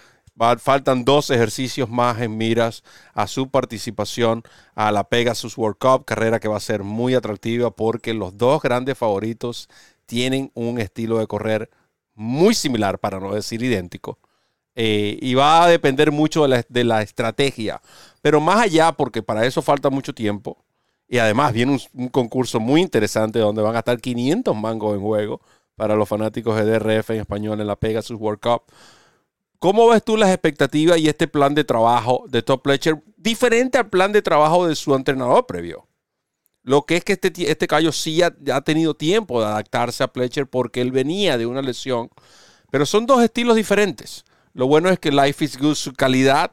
[0.58, 2.82] faltan dos ejercicios más en miras
[3.14, 4.42] a su participación
[4.74, 8.62] a la Pegasus World Cup, carrera que va a ser muy atractiva porque los dos
[8.62, 9.68] grandes favoritos
[10.06, 11.70] tienen un estilo de correr
[12.14, 14.18] muy similar, para no decir idéntico.
[14.74, 17.80] Eh, y va a depender mucho de la, estrategia.
[18.20, 20.58] Pero más allá, porque para eso falta mucho tiempo,
[21.08, 25.00] y además viene un, un, concurso muy interesante donde van a estar 500 mangos en
[25.00, 25.40] juego
[25.76, 28.62] para los fanáticos de DRF en español en la Pegasus World Cup.
[29.58, 33.88] ¿Cómo ves tú las expectativas y este plan de trabajo de Top Pletcher diferente al
[33.88, 35.88] plan de trabajo de su entrenador previo?
[36.62, 40.08] Lo que es que este, este callo sí ha, ha, tenido tiempo de adaptarse a
[40.08, 42.10] Pletcher porque él venía de una lesión,
[42.70, 44.24] pero son dos estilos diferentes.
[44.52, 46.50] Lo bueno es que Life is Good, su calidad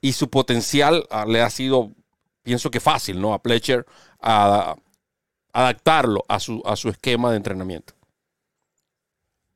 [0.00, 1.90] y su potencial ah, le ha sido,
[2.42, 3.34] pienso que fácil, ¿no?
[3.34, 3.84] A Pletcher
[4.20, 4.76] a,
[5.52, 7.95] adaptarlo a su, a su esquema de entrenamiento.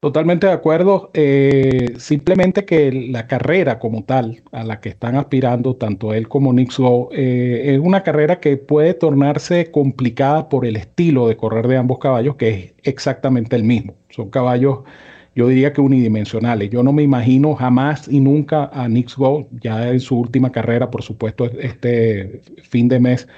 [0.00, 1.10] Totalmente de acuerdo.
[1.12, 6.54] Eh, simplemente que la carrera como tal a la que están aspirando tanto él como
[6.54, 6.72] Nick
[7.12, 11.98] eh, es una carrera que puede tornarse complicada por el estilo de correr de ambos
[11.98, 13.94] caballos, que es exactamente el mismo.
[14.08, 14.80] Son caballos,
[15.34, 16.70] yo diría que unidimensionales.
[16.70, 19.10] Yo no me imagino jamás y nunca a Nick
[19.62, 23.28] ya en su última carrera, por supuesto, este fin de mes.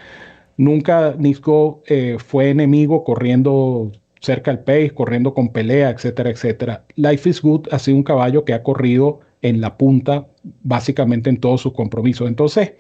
[0.57, 3.91] Nunca Nick Go eh, fue enemigo corriendo
[4.23, 6.85] cerca al pace, corriendo con pelea, etcétera, etcétera.
[6.95, 10.27] Life is Good ha sido un caballo que ha corrido en la punta
[10.63, 12.29] básicamente en todos sus compromisos.
[12.29, 12.73] Entonces,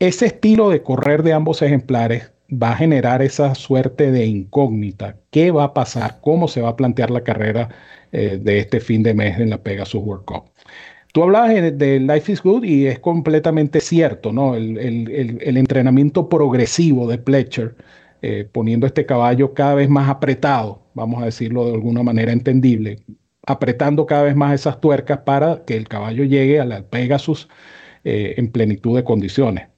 [0.00, 5.16] ese estilo de correr de ambos ejemplares va a generar esa suerte de incógnita.
[5.30, 6.18] ¿Qué va a pasar?
[6.20, 7.68] ¿Cómo se va a plantear la carrera
[8.12, 10.44] eh, de este fin de mes en la Pegasus World Cup?
[11.12, 14.54] Tú hablabas de, Life is Good y es completamente cierto, ¿no?
[14.54, 17.74] El, el entrenamiento progresivo de Pletcher
[18.28, 22.98] eh, poniendo este caballo cada vez más apretado, vamos a decirlo de alguna manera entendible,
[23.46, 27.48] apretando cada vez más esas tuercas para que el caballo llegue a la Pegasus
[28.02, 29.68] eh, en plenitud de condiciones.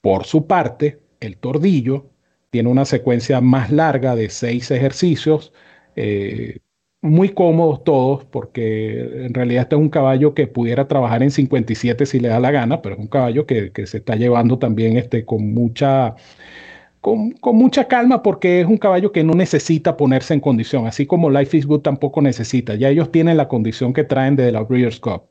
[0.00, 2.06] Por su parte, el tordillo
[2.50, 5.52] tiene una secuencia más larga de seis ejercicios,
[5.96, 6.60] eh,
[7.02, 12.06] muy cómodos todos, porque en realidad este es un caballo que pudiera trabajar en 57
[12.06, 14.96] si le da la gana, pero es un caballo que, que se está llevando también
[14.96, 16.14] este, con mucha
[17.06, 21.30] con, mucha calma porque es un caballo que no necesita ponerse en condición, así como
[21.30, 22.74] Life is Good tampoco necesita.
[22.74, 25.22] Ya ellos tienen la condición que traen de la Breeders' Cup.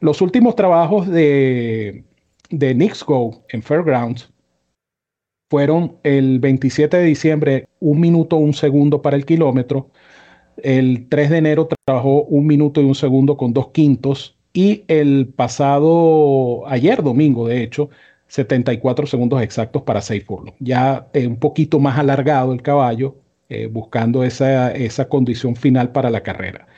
[0.00, 2.04] Los últimos trabajos de,
[2.50, 4.30] de Knicks Go en Fairgrounds
[5.48, 9.90] fueron el 27 de diciembre, un minuto, un segundo para el kilómetro.
[10.58, 14.36] El 3 de enero trabajó un minuto y un segundo con dos quintos.
[14.52, 17.88] Y el pasado, ayer domingo, de hecho,
[18.30, 20.56] 74 segundos exactos para 6 furlongs.
[20.60, 23.16] Ya eh, un poquito más alargado el caballo,
[23.48, 26.68] eh, buscando esa, esa, condición final para la carrera.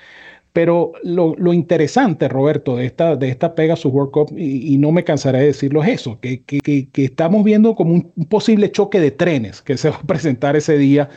[0.55, 5.05] Pero lo, lo, interesante, Roberto, de esta, de esta Pegasus World Cup, y, no me
[5.05, 6.61] cansaré de decirlo, es eso, que, que,
[6.91, 10.79] que, estamos viendo como un, posible choque de trenes que se va a presentar ese
[10.79, 11.11] día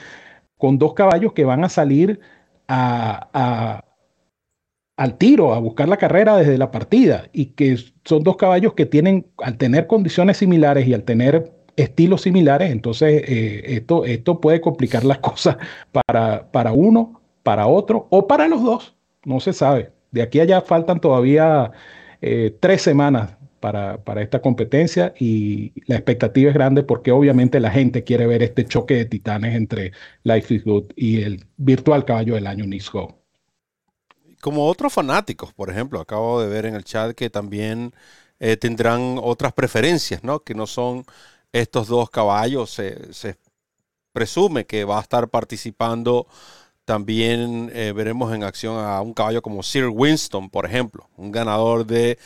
[0.57, 2.19] con dos caballos que van a salir
[2.67, 3.84] a,
[4.97, 8.85] al tiro, a buscar la carrera desde la partida y que son dos caballos que
[8.85, 14.61] tienen, al tener condiciones similares y al tener estilos similares, entonces eh, esto, esto puede
[14.61, 15.57] complicar las cosas
[15.91, 19.91] para, para uno, para otro o para los dos, no se sabe.
[20.11, 21.71] De aquí allá faltan todavía
[22.21, 27.71] eh, tres semanas para, para, esta competencia y la expectativa es grande porque obviamente la
[27.71, 29.91] gente quiere ver este choque de titanes entre
[30.23, 33.24] Life is Good y el virtual caballo del año Nisco.
[34.45, 37.95] Como otros fanáticos, por ejemplo, acabo de ver en el chat que también
[38.39, 40.41] eh, tendrán otras preferencias, ¿no?
[40.41, 41.03] Que no son
[41.51, 42.69] estos dos caballos.
[42.69, 43.39] Se,
[44.13, 46.27] presume que va a estar participando
[46.85, 51.83] también, eh, veremos en acción a un caballo como Sir Winston, por ejemplo, un ganador
[51.83, 52.19] de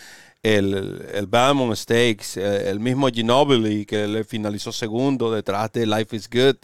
[0.43, 6.29] el, el Stakes, eh, el mismo Ginobili que le finalizó segundo detrás de Life is
[6.29, 6.57] Good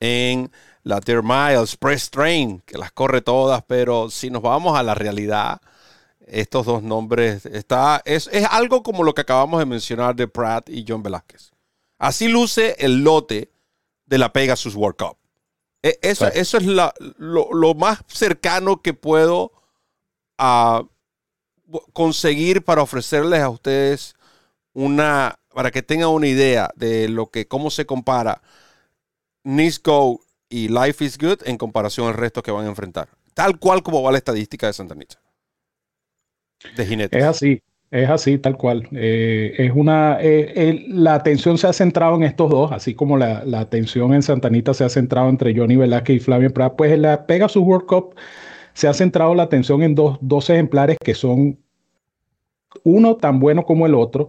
[0.00, 0.50] en
[0.88, 4.94] la Deer Miles, Press Train, que las corre todas, pero si nos vamos a la
[4.94, 5.60] realidad,
[6.26, 10.86] estos dos nombres está, es, algo como lo que acabamos de mencionar de Pratt y
[10.88, 11.52] John Velázquez.
[11.98, 13.50] Así luce el lote
[14.06, 15.18] de la Pegasus World Cup.
[15.82, 19.52] E, eso, eso, es lo, más cercano que puedo
[20.38, 20.84] a,
[21.92, 24.16] conseguir para ofrecerles a ustedes
[24.72, 28.40] una, para que tengan una idea de lo que, cómo se compara
[29.44, 33.08] Nisco y Life is Good en comparación al resto que van a enfrentar.
[33.34, 35.16] Tal cual como va la estadística de Santa Anita
[36.76, 37.20] de jinetes.
[37.20, 38.88] Es así, es así, tal cual.
[38.92, 43.42] Eh, es una, eh, la atención se ha centrado en estos dos, así como la,
[43.54, 46.74] atención en Santanita se ha centrado entre Johnny Velázquez y Flavio Prat.
[46.76, 48.14] Pues en la Pegasus World Cup
[48.72, 51.58] se ha centrado la atención en dos, dos ejemplares que son
[52.84, 54.28] uno tan bueno como el otro.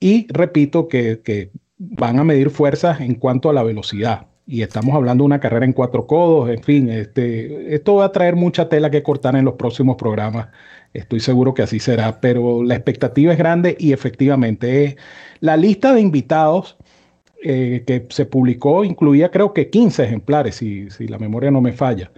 [0.00, 4.94] Y repito que, que van a medir fuerzas en cuanto a la velocidad y estamos
[4.94, 8.68] hablando de una carrera en cuatro codos, en fin, este, esto va a traer mucha
[8.68, 10.48] tela que cortar en los próximos programas
[10.94, 14.96] Estoy seguro que así será, pero la expectativa es grande y efectivamente
[15.40, 16.76] la lista de invitados
[17.42, 21.72] eh, que se publicó incluía creo que 15 ejemplares, si, si la memoria no me
[21.72, 22.12] falla.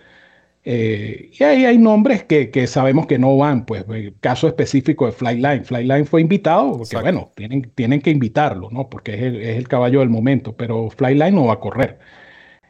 [0.66, 5.06] Eh, y ahí hay nombres que, que, sabemos que no van, pues el caso específico
[5.06, 5.64] de Flyline.
[5.64, 8.88] Flyline fue invitado, porque bueno, tienen, tienen que invitarlo, ¿no?
[8.88, 11.98] Porque es el, es el, caballo del momento, pero Flyline no va a correr.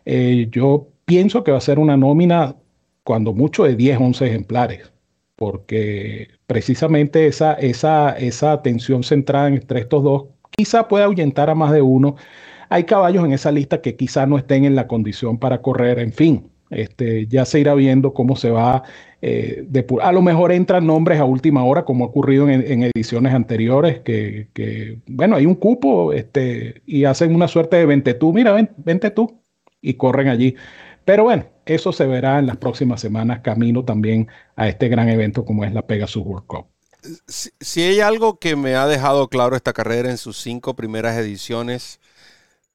[0.05, 2.57] Eh, yo pienso que va a ser una nómina,
[3.05, 4.95] cuando mucho, de 10, 11 ejemplares
[5.37, 11.73] porque precisamente esa, esa, esa atención centrada entre estos dos quizá pueda ahuyentar a más
[11.73, 12.17] de uno.
[12.69, 16.13] Hay caballos en esa lista que quizá no estén en la condición para correr, en
[16.13, 16.51] fin.
[16.71, 18.83] Este, ya se irá viendo cómo se va
[19.21, 19.67] eh,
[20.03, 24.99] A lo mejor entran nombres a última hora, como ha ocurrido en, ediciones anteriores, que,
[25.07, 29.11] bueno, hay un cupo este, y hacen una suerte de vente tú, mira, ven, vente
[29.11, 29.44] tú,
[29.85, 30.57] y corren allí.
[31.05, 35.45] Pero bueno, eso se verá en las próximas semanas, camino también a este gran evento
[35.45, 36.67] como es la Pegasus World Cup.
[37.29, 42.01] Si, hay algo que me ha dejado claro esta carrera en sus cinco primeras ediciones,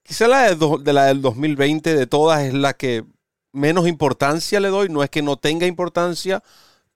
[0.03, 3.03] quizá la de, la del 2020 de todas es la que
[3.51, 4.89] menos importancia le doy.
[4.89, 6.43] No es que no tenga importancia,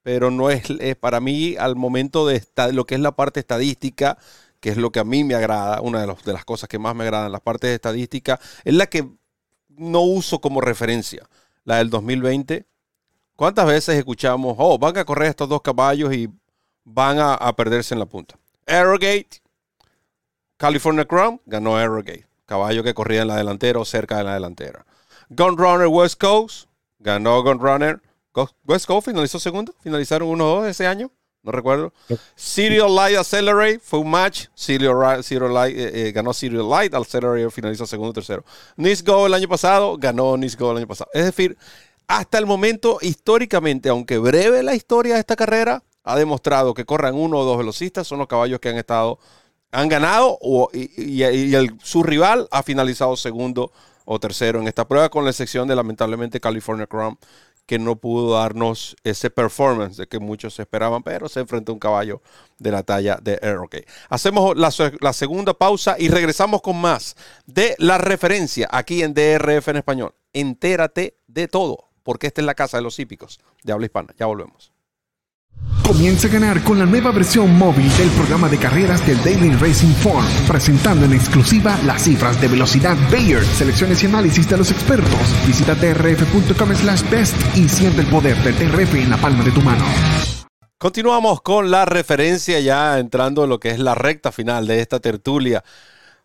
[0.04, 0.62] pero no es,
[1.00, 4.20] para mí al momento de lo que es la parte estadística,
[4.60, 6.96] que es lo que a mí me agrada, una de, de las cosas que más
[6.96, 9.10] me agradan, las partes de estadística, es la que
[9.78, 11.28] no uso como referencia
[11.64, 12.66] la del 2020.
[13.36, 16.30] ¿Cuántas veces escuchamos, oh, van a correr estos dos caballos y
[16.84, 18.36] van a, perderse en la punta?
[18.68, 19.42] Arrogate,
[20.58, 22.28] California Crown, ganó Arrogate.
[22.46, 24.86] Caballo que corría en la delantera o cerca de la delantera.
[25.30, 26.68] Gunrunner West Coast,
[27.00, 28.02] ganó Gunrunner.
[28.66, 31.12] West Coast finalizó segundo, finalizaron 1-2 ese año
[31.44, 31.94] no recuerdo.
[32.36, 34.48] Serial Light Accelerate fue un match.
[34.56, 34.96] Serial,
[35.54, 38.46] Light, eh, eh, ganó Serial Light, Accelerate finalizó segundo y tercero.
[38.78, 41.12] Nice Go el año pasado, ganó Nice Go el año pasado.
[41.14, 41.58] Es decir,
[42.08, 47.16] hasta el momento, históricamente, aunque breve la historia de esta carrera, ha demostrado que corran
[47.16, 49.20] uno o dos velocistas, son los caballos que han estado,
[49.72, 50.40] han ganado
[50.74, 53.72] y, el, su rival ha finalizado segundo
[54.06, 57.18] o tercero en esta prueba, con la excepción de lamentablemente California Crown,
[57.66, 61.80] que no pudo darnos ese performance de que muchos esperaban, pero se enfrentó a un
[61.80, 62.22] caballo
[62.60, 63.76] de la talla de ROK.
[64.10, 69.70] Hacemos la, la, segunda pausa y regresamos con más de la referencia aquí en DRF
[69.70, 70.16] en español.
[70.34, 74.14] Entérate de todo, porque esta es la casa de los hípicos de habla hispana.
[74.18, 74.73] Ya volvemos.
[75.84, 79.94] Comienza a ganar con la nueva versión móvil del programa de carreras del Daily Racing
[79.96, 85.46] Form, presentando en exclusiva las cifras de velocidad Bayer, selecciones y análisis de los expertos.
[85.46, 89.62] Visita trf.com slash best y siente el poder del TRF en la palma de tu
[89.62, 89.84] mano.
[90.78, 95.00] Continuamos con la referencia ya entrando en lo que es la recta final de esta
[95.00, 95.64] tertulia.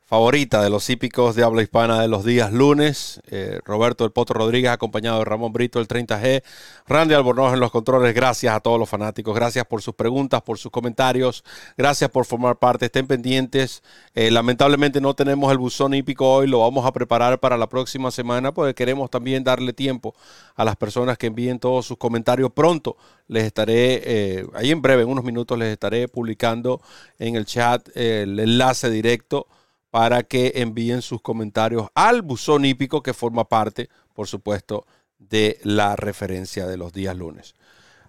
[0.09, 3.21] Favorita de los hípicos de habla hispana de los días lunes.
[3.31, 6.43] Eh, Roberto El Poto Rodríguez, acompañado de Ramón Brito, el 30G.
[6.87, 8.15] Randy Albornoz en los controles.
[8.15, 9.35] Gracias a todos los fanáticos.
[9.35, 11.45] Gracias por sus preguntas, por sus comentarios.
[11.77, 12.87] Gracias por formar parte.
[12.87, 13.83] Estén pendientes.
[14.15, 16.47] Eh, lamentablemente no tenemos el buzón hípico hoy.
[16.47, 20.15] Lo vamos a preparar para la próxima semana porque queremos también darle tiempo
[20.57, 22.97] a las personas que envíen todos sus comentarios pronto.
[23.27, 26.81] Les estaré, eh, ahí en breve, en unos minutos, les estaré publicando
[27.19, 29.49] en el chat el enlace directo
[29.91, 34.87] para que envíen sus comentarios al buzón hípico que forma parte, por supuesto,
[35.19, 37.55] de la referencia de los días lunes.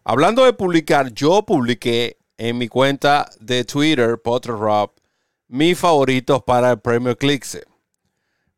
[0.03, 4.91] Hablando de publicar, yo publiqué en mi cuenta de Twitter, Potter Rob,
[5.47, 7.65] mis favoritos para el premio Eclipse.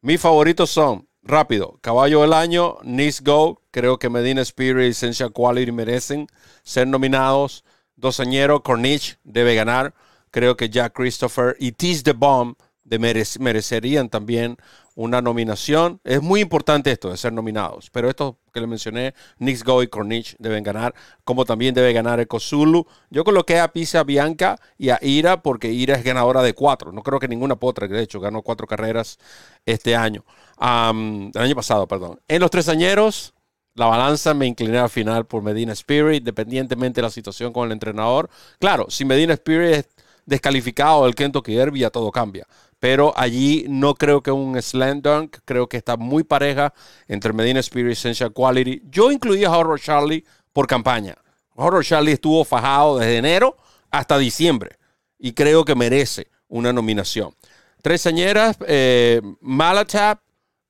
[0.01, 5.31] Mis favoritos son, rápido, Caballo del Año, Nice Go, creo que Medina Spirit y Essential
[5.31, 6.27] Quality merecen
[6.63, 7.63] ser nominados.
[7.95, 9.93] Dosañero, Corniche debe ganar.
[10.31, 12.55] Creo que Jack Christopher y Tease the Bomb
[12.99, 14.57] merecerían también
[14.95, 15.99] una nominación.
[16.03, 19.87] Es muy importante esto de ser nominados, pero esto que le mencioné, Nix Go y
[19.87, 22.85] Corniche deben ganar, como también debe ganar Ecozulu.
[23.09, 26.91] Yo coloqué a Pisa Bianca y a Ira porque Ira es ganadora de cuatro.
[26.91, 29.17] No creo que ninguna potra, de hecho, ganó cuatro carreras
[29.65, 30.23] este año.
[30.59, 32.19] el año pasado, perdón.
[32.27, 33.33] En los tres añeros,
[33.75, 37.71] la balanza me incliné al final por Medina Spirit, independientemente de la situación con el
[37.71, 38.29] entrenador.
[38.59, 39.89] Claro, si Medina Spirit es
[40.25, 42.45] descalificado del Kentucky Derby, ya todo cambia
[42.81, 46.73] pero allí no creo que un slam dunk, creo que está muy pareja
[47.07, 48.81] entre Medina Spirit y Essential Quality.
[48.89, 51.15] Yo incluí a Horror Charlie por campaña.
[51.53, 53.55] Horror Charlie estuvo fajado desde enero
[53.91, 54.79] hasta diciembre
[55.19, 57.35] y creo que merece una nominación.
[57.83, 60.21] Tres señeras, eh, Malatap,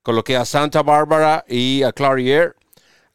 [0.03, 2.57] coloqué a Santa Barbara y a Clarier.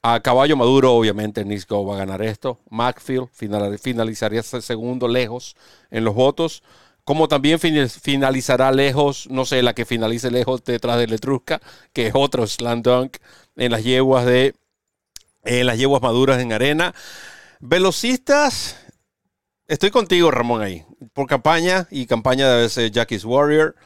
[0.00, 2.60] A caballo maduro, obviamente, Nisco va a ganar esto.
[2.70, 5.54] Macfield finalizaría segundo lejos
[5.90, 6.62] en los votos
[7.06, 12.12] como también finalizará lejos, no sé, la que finalice lejos detrás de Letrusca, que es
[12.16, 13.18] otro slam dunk
[13.54, 14.56] en las yeguas de
[15.44, 16.96] en las yeguas maduras en arena.
[17.60, 18.84] Velocistas,
[19.68, 20.84] estoy contigo, Ramón, ahí.
[21.12, 23.76] Por campaña y campaña de veces Jackie's Warrior.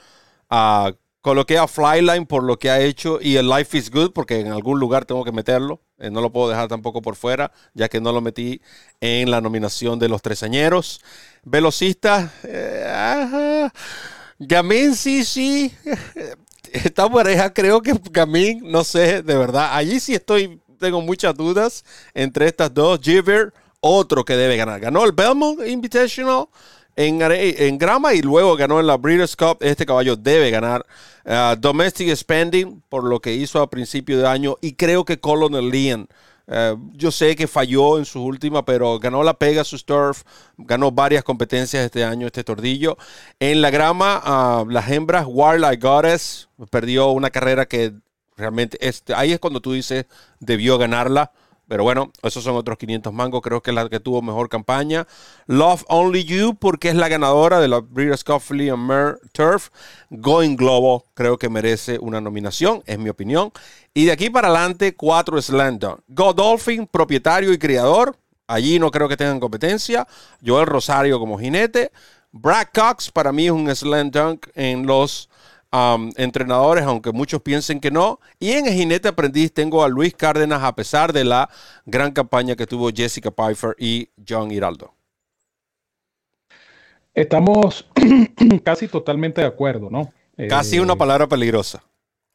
[0.50, 4.40] Uh, coloqué a Flyline por lo que ha hecho y el Life is Good porque
[4.40, 5.82] en algún lugar tengo que meterlo.
[6.00, 8.60] Eh, no lo puedo dejar tampoco por fuera, ya que no lo metí
[9.00, 11.00] en la nominación de los tresañeros.
[11.44, 13.68] Velocista, eh,
[14.38, 15.72] Gamin sí, sí.
[16.72, 19.70] Esta pareja creo que Gamin, no sé, de verdad.
[19.72, 21.84] Allí sí estoy, tengo muchas dudas
[22.14, 22.98] entre estas dos.
[23.02, 24.80] Giver, otro que debe ganar.
[24.80, 26.46] Ganó el Belmont Invitational
[27.06, 29.58] en, en grama y luego ganó en la Breeders' Cup.
[29.60, 30.84] Este caballo debe ganar.
[31.24, 35.68] Uh, domestic Spending por lo que hizo a principio de año y creo que Colonel
[35.68, 36.08] Leon
[36.52, 40.24] eh, yo sé que falló en su última, pero ganó la Pegasus Turf,
[40.58, 42.98] ganó varias competencias este año este tordillo.
[43.38, 47.92] En la grama, ah, las hembras, Warlike Goddess, perdió una carrera que
[48.36, 50.06] realmente, este, ahí es cuando tú dices,
[50.40, 51.30] debió ganarla.
[51.70, 53.42] Pero bueno, esos son otros 500 mangos.
[53.42, 55.06] Creo que es la que tuvo mejor campaña.
[55.46, 59.68] Love Only You, porque es la ganadora de la Breeders' Cup and Mer Turf.
[60.10, 63.52] Going Global, creo que merece una nominación, es mi opinión.
[63.94, 68.16] Y de aquí para adelante, cuatro Slam Godolphin, propietario y criador.
[68.48, 70.08] Allí no creo que tengan competencia.
[70.44, 71.92] Joel Rosario como jinete.
[72.32, 75.29] Brad Cox, para mí es un slam dunk en los
[76.16, 78.20] entrenadores, aunque muchos piensen que no.
[78.38, 81.48] Y en el jinete aprendiz tengo a Luis Cárdenas, a pesar de la
[81.86, 84.94] gran campaña que tuvo Jessica Pfeiffer y John Hiraldo.
[87.14, 87.88] Estamos
[88.64, 90.12] casi totalmente de acuerdo, ¿no?
[90.48, 91.82] Casi una eh, palabra peligrosa.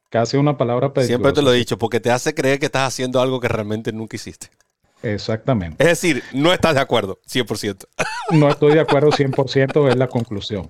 [0.10, 1.08] Casi una palabra peligrosa.
[1.08, 3.92] Siempre te lo he dicho, porque te hace creer que estás haciendo algo que realmente
[3.92, 4.48] nunca hiciste.
[5.02, 5.82] Exactamente.
[5.84, 7.88] Es decir, no estás de acuerdo, 100%.
[8.32, 10.70] No estoy de acuerdo 100%, es la conclusión.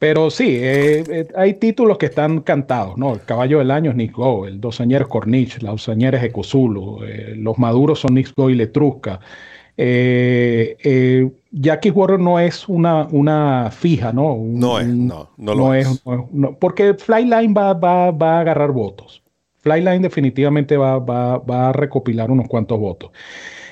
[0.00, 3.12] Pero sí, eh, eh, hay títulos que están cantados, ¿no?
[3.12, 7.04] El caballo del año es Nick Go, el dosañero es Corniche, la dosañera es Ecozulu,
[7.04, 9.20] eh, los maduros son Nick Go y Letrusca.
[9.76, 14.38] Jackie Warrior no es una, una fija, ¿no?
[14.42, 16.02] no es, no, no lo es.
[16.58, 19.22] porque Flyline va, va, va, a agarrar votos.
[19.58, 23.10] Flyline definitivamente va, va, va a recopilar unos cuantos votos.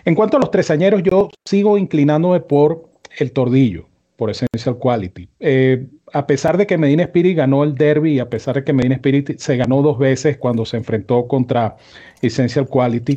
[0.05, 2.87] En cuanto a los tresañeros, yo sigo inclinándome por
[3.19, 3.88] el tordillo
[4.19, 5.29] por Essential Quality.
[5.39, 8.73] Eh, a pesar de que Medina Spirit ganó el derby y a pesar de que
[8.73, 11.77] Medina Spirit se ganó dos veces cuando se enfrentó contra
[12.21, 13.15] Essential Quality,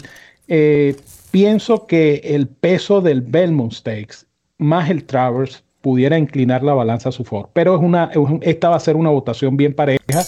[0.48, 0.96] eh,
[1.32, 4.28] pienso que el peso del Belmont Stakes
[4.60, 7.50] más el Travers pudiera inclinar la balanza a su favor.
[7.52, 10.22] Pero es una, esta va a ser una votación bien pareja.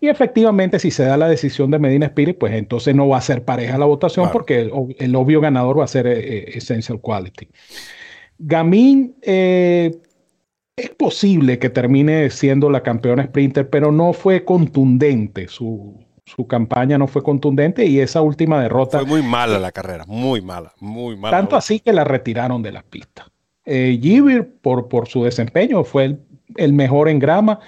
[0.00, 3.20] Y efectivamente, si se da la decisión de Medina Spirit, pues entonces no va a
[3.20, 4.68] ser pareja la votación porque
[4.98, 7.48] el, obvio ganador va a ser eh, Essential Quality.
[8.38, 9.14] Gamín,
[10.76, 15.48] es posible que termine siendo la campeona sprinter, pero no fue contundente.
[15.48, 18.98] Su, su campaña no fue contundente y esa última derrota.
[18.98, 21.36] Fue muy mala la carrera, muy mala, muy mala.
[21.36, 23.26] Tanto así que la retiraron de las pistas.
[23.64, 23.98] Eh,
[24.62, 26.20] por, por su desempeño, fue el,
[26.56, 27.60] el mejor en grama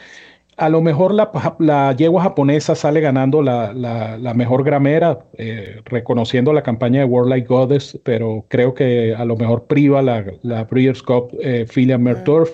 [0.59, 7.01] a lo mejor la, yegua japonesa sale ganando la, mejor gramera, eh, reconociendo la campaña
[7.01, 11.31] de World Like Goddess, pero creo que a lo mejor priva la, la Breeders' Cup
[11.41, 11.67] eh,
[11.99, 12.51] Merturf.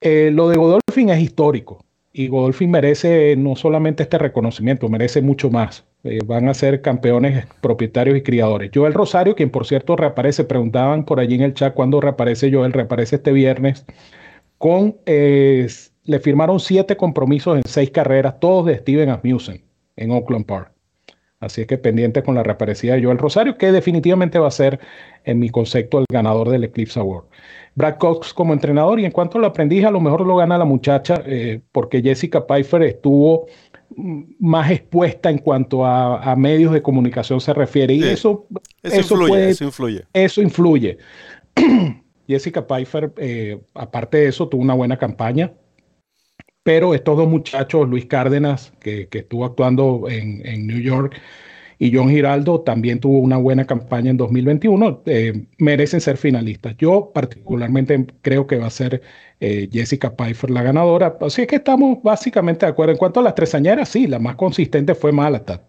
[0.00, 5.50] Eh, lo de Godolphin es histórico y Godolphin merece no solamente este reconocimiento, merece mucho
[5.50, 5.84] más.
[6.04, 8.70] Eh, van a ser campeones propietarios y criadores.
[8.72, 12.72] Joel Rosario, quien por cierto reaparece, preguntaban por allí en el chat cuándo reaparece Joel,
[12.72, 13.84] reaparece este viernes
[14.58, 14.96] con
[16.08, 19.62] le firmaron siete compromisos en seis carreras, todos de Steven Asmussen
[19.96, 20.72] en Oakland Park.
[21.40, 24.80] Así es que pendiente con la reaparecida de Joel Rosario, que definitivamente va a ser,
[25.24, 27.26] en mi concepto, el ganador del Eclipse Award.
[27.78, 30.64] Brad Cox como entrenador, y en cuanto al aprendiz, a lo mejor lo gana la
[30.64, 33.46] muchacha, eh, porque Jessica Pfeiffer estuvo
[34.40, 37.94] más expuesta en cuanto a, medios de comunicación se refiere.
[37.94, 38.46] Y eso,
[38.82, 40.04] eso, influye, eso influye.
[40.12, 40.98] Eso influye.
[42.26, 45.52] Jessica Pfeiffer, eh, aparte de eso, tuvo una buena campaña
[46.68, 51.18] pero estos dos muchachos, Luis Cárdenas, que, estuvo actuando en, New York,
[51.78, 56.76] y John Giraldo también tuvo una buena campaña en 2021, eh, merecen ser finalistas.
[56.78, 59.02] Yo particularmente creo que va a ser
[59.40, 62.92] eh, Jessica Pfeiffer la ganadora, así es que estamos básicamente de acuerdo.
[62.92, 65.62] En cuanto a las tresañeras, sí, la más consistente fue Malatat.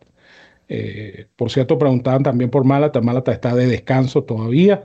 [0.67, 3.01] Eh, por cierto, preguntaban también por Malata.
[3.01, 4.83] Malata está de descanso todavía.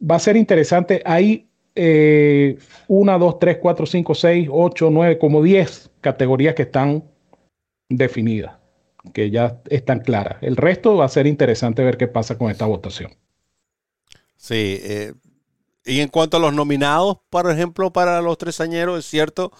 [0.00, 1.02] va a ser interesante.
[1.04, 1.46] Hay
[1.78, 7.04] eh, una, dos, tres, cuatro, cinco, seis, ocho, nueve, como diez categorías que están
[7.90, 8.56] definidas,
[9.12, 10.38] que ya están claras.
[10.42, 13.12] El resto va a ser interesante ver qué pasa con esta votación.
[14.36, 15.14] Sí, eh,
[15.84, 19.52] y en cuanto a los nominados, por ejemplo, para los tresañeros, es cierto,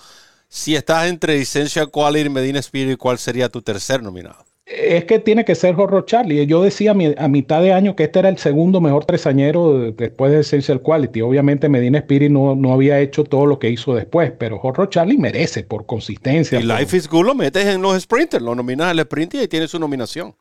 [0.48, 4.44] si estás entre Essential Quality y Medina Spirit, ¿cuál sería tu tercer nominado?
[4.66, 6.44] Es que tiene que ser Horror Charlie.
[6.44, 10.40] Yo decía a mitad de año que este era el segundo mejor tresañero después de
[10.40, 11.20] Essential Quality.
[11.20, 15.18] Obviamente Medina Spirit no, no había hecho todo lo que hizo después, pero Horror Charlie
[15.18, 16.58] merece por consistencia.
[16.58, 19.68] Y Life is Good lo metes en los sprinters, lo nominas al sprint y tiene
[19.68, 20.34] su nominación.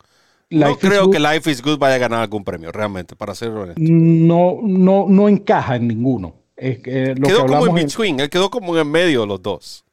[0.50, 3.80] no creo que Life is Good vaya a ganar algún premio, realmente, para ser honesto.
[3.80, 6.34] No, no, no encaja en ninguno.
[6.56, 9.84] Es que quedó como en between, él quedó como en medio de los dos.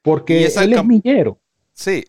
[0.00, 1.38] Porque él es millero.
[1.72, 2.04] Sí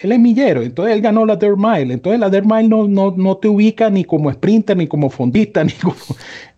[0.00, 1.94] él es millero, entonces él ganó la Dirt Mile.
[1.94, 5.62] Entonces la Dirt Mile no, no, no te ubica ni como sprinter, ni como fondista,
[5.64, 5.96] ni como.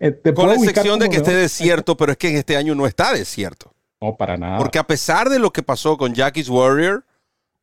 [0.01, 2.87] Eh, Con la excepción de que esté desierto, pero es que en este año no
[2.87, 3.73] está desierto.
[4.01, 4.59] No, para nada.
[4.59, 7.05] Porque a pesar de lo que pasó con Jackie's Warrior,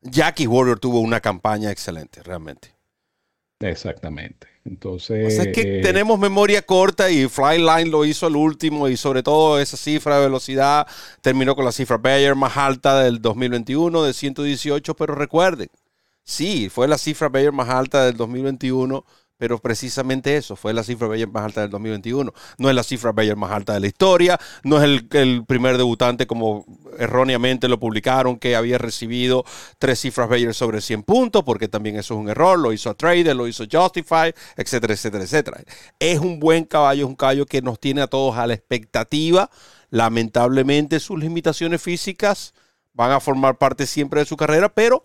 [0.02, 2.74] Jackie's Warrior tuvo una campaña excelente, realmente.
[3.60, 4.46] Exactamente.
[4.64, 5.26] Entonces.
[5.26, 9.58] O sea, que tenemos memoria corta y Flyline lo hizo al último y sobre todo
[9.58, 10.86] esa cifra de velocidad
[11.22, 15.68] terminó con la cifra Bayer más alta del 2021 de 118, pero recuerden,
[16.24, 19.04] sí, fue la cifra Bayer más alta del 2021
[19.40, 22.30] pero precisamente eso fue la cifra Bayer más alta del 2021.
[22.58, 26.26] No es la cifra Bayer más alta de la historia, no es el, primer debutante
[26.26, 26.66] como
[26.98, 29.46] erróneamente lo publicaron que había recibido
[29.78, 32.94] tres cifras Bayer sobre 100 puntos, porque también eso es un error, lo hizo a
[32.94, 35.62] Trader, lo hizo Justify, etcétera, etcétera, etcétera.
[35.98, 39.48] Es un buen caballo, es un caballo que nos tiene a todos a la expectativa.
[39.88, 42.52] Lamentablemente sus limitaciones físicas
[42.92, 45.02] van a formar parte siempre de su carrera, pero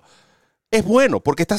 [0.71, 1.57] es bueno porque está,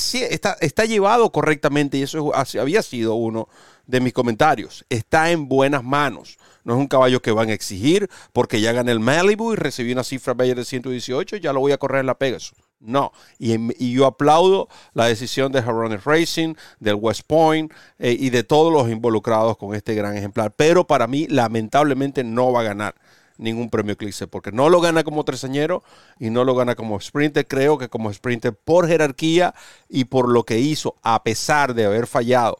[0.60, 3.48] está, llevado correctamente y eso había sido uno
[3.86, 4.84] de mis comentarios.
[4.88, 6.38] Está en buenas manos.
[6.64, 9.92] No es un caballo que van a exigir porque ya gané el Malibu y recibí
[9.92, 12.58] una cifra bella de 118, ya lo voy a correr en la Pegasus.
[12.78, 18.44] No, y, yo aplaudo la decisión de Harones Racing, del West Point eh, y de
[18.44, 20.52] todos los involucrados con este gran ejemplar.
[20.54, 22.94] Pero para mí, lamentablemente, no va a ganar
[23.38, 25.82] ningún premio Eclipse, porque no lo gana como tresañero
[26.18, 27.46] y no lo gana como sprinter.
[27.46, 29.54] Creo que como sprinter por jerarquía
[29.88, 32.58] y por lo que hizo, a pesar de haber fallado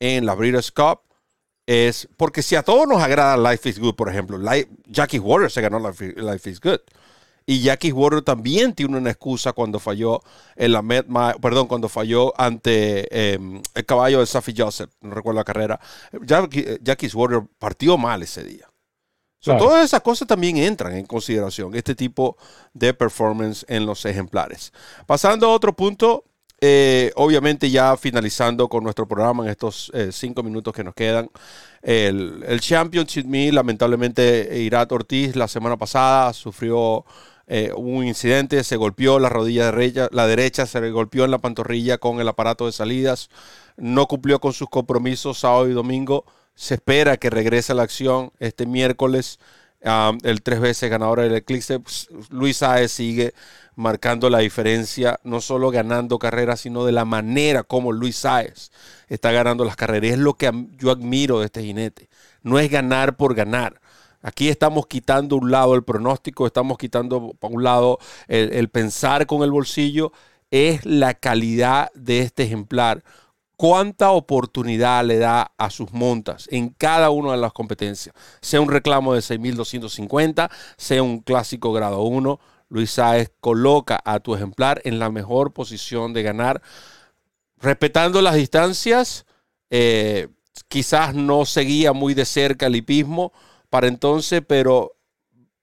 [0.00, 1.00] en la Breeders' Cup,
[1.66, 4.38] es porque si a todos nos agrada Life is Good, por ejemplo,
[4.86, 6.80] Jackie Warrior se ganó Life, is Good.
[7.46, 10.22] Y Jackie Warrior también tiene una excusa cuando falló
[10.56, 10.82] en la
[11.40, 15.80] perdón, cuando falló ante em, el caballo de Safi Joseph, no recuerdo la carrera.
[16.22, 18.66] Jackie, Jackie Warrior partió mal ese día.
[19.44, 22.36] Todas esas cosas también entran en consideración, este tipo
[22.72, 24.72] de performance en los ejemplares.
[25.06, 26.24] Pasando a otro punto,
[26.60, 31.28] eh, obviamente ya finalizando con nuestro programa en estos eh, cinco minutos que nos quedan,
[31.82, 37.04] el, el Championship Me, lamentablemente Irat Ortiz la semana pasada sufrió
[37.46, 41.38] eh, un incidente, se golpeó la rodilla derecha, la derecha, se le golpeó en la
[41.38, 43.28] pantorrilla con el aparato de salidas,
[43.76, 46.24] no cumplió con sus compromisos sábado y domingo
[46.54, 49.38] se espera que regrese a la acción este miércoles
[50.22, 51.78] el tres veces ganador del Eclipse.
[51.80, 53.34] Pues, Luis Saez sigue
[53.76, 58.70] marcando la diferencia, no solo ganando carreras, sino de la manera como Luis Saez
[59.08, 60.12] está ganando las carreras.
[60.12, 62.08] Es lo que yo admiro de este jinete.
[62.42, 63.80] No es ganar por ganar.
[64.22, 67.98] Aquí estamos quitando un lado el pronóstico, estamos quitando por un lado
[68.28, 70.12] el pensar con el bolsillo.
[70.50, 73.02] Es la calidad de este ejemplar
[73.64, 78.14] cuánta oportunidad le da a sus montas en cada una de las competencias.
[78.42, 82.38] Sea un reclamo de 6.250, sea un clásico grado 1,
[82.68, 86.60] Luis Sáez coloca a tu ejemplar en la mejor posición de ganar,
[87.56, 89.24] respetando las distancias.
[89.70, 90.28] Eh,
[90.68, 93.32] quizás no seguía muy de cerca el hipismo
[93.70, 94.98] para entonces, pero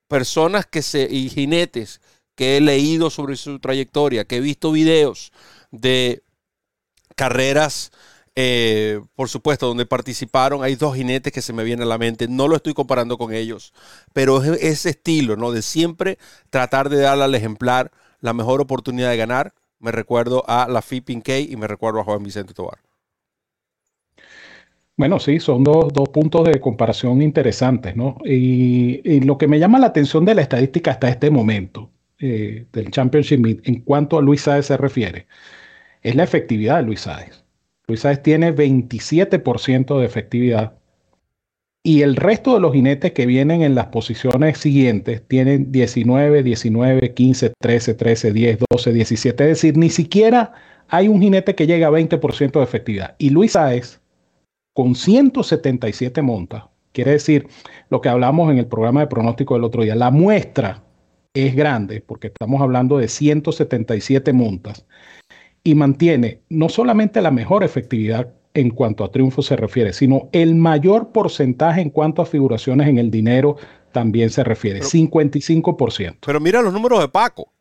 [0.08, 2.02] personas que se, y jinetes
[2.34, 5.32] que he leído sobre su trayectoria, que he visto videos
[5.70, 6.24] de
[7.16, 7.92] carreras,
[8.36, 10.64] eh, por supuesto, donde participaron.
[10.64, 12.28] Hay dos jinetes que se me vienen a la mente.
[12.28, 13.74] No lo estoy comparando con ellos,
[14.14, 15.52] pero es ese estilo, ¿no?
[15.52, 16.18] De siempre
[16.50, 19.54] tratar de darle al ejemplar la mejor oportunidad de ganar.
[19.80, 22.80] Me recuerdo a la Fipping K y me recuerdo a Juan Vicente Tobar.
[25.02, 28.18] Bueno, sí, son dos, puntos de comparación interesantes, ¿no?
[28.24, 31.90] Y, lo que me llama la atención de la estadística hasta este momento
[32.20, 35.26] eh, del Championship en cuanto a Luis Sáez se refiere,
[36.02, 37.44] es la efectividad de Luis Sáez.
[37.88, 40.74] Luis Sáez tiene 27% de efectividad
[41.84, 47.14] y el resto de los jinetes que vienen en las posiciones siguientes tienen 19, 19,
[47.14, 49.44] 15, 13, 13, 10, 12, 17.
[49.44, 50.54] Es decir, ni siquiera
[50.90, 53.16] hay un jinete que llegue a 20% de efectividad.
[53.18, 54.00] Y Luis Sáez,
[54.74, 57.48] con 177 montas, quiere decir
[57.90, 60.84] lo que hablamos en el programa de pronóstico del otro día, la muestra
[61.34, 64.86] es grande porque estamos hablando de 177 montas
[65.64, 70.56] y mantiene no solamente la mejor efectividad en cuanto a triunfo se refiere, sino el
[70.56, 73.58] mayor porcentaje en cuanto a figuraciones en el dinero
[73.92, 76.18] también se refiere, 55%.
[76.26, 77.52] Pero mira los números de Paco.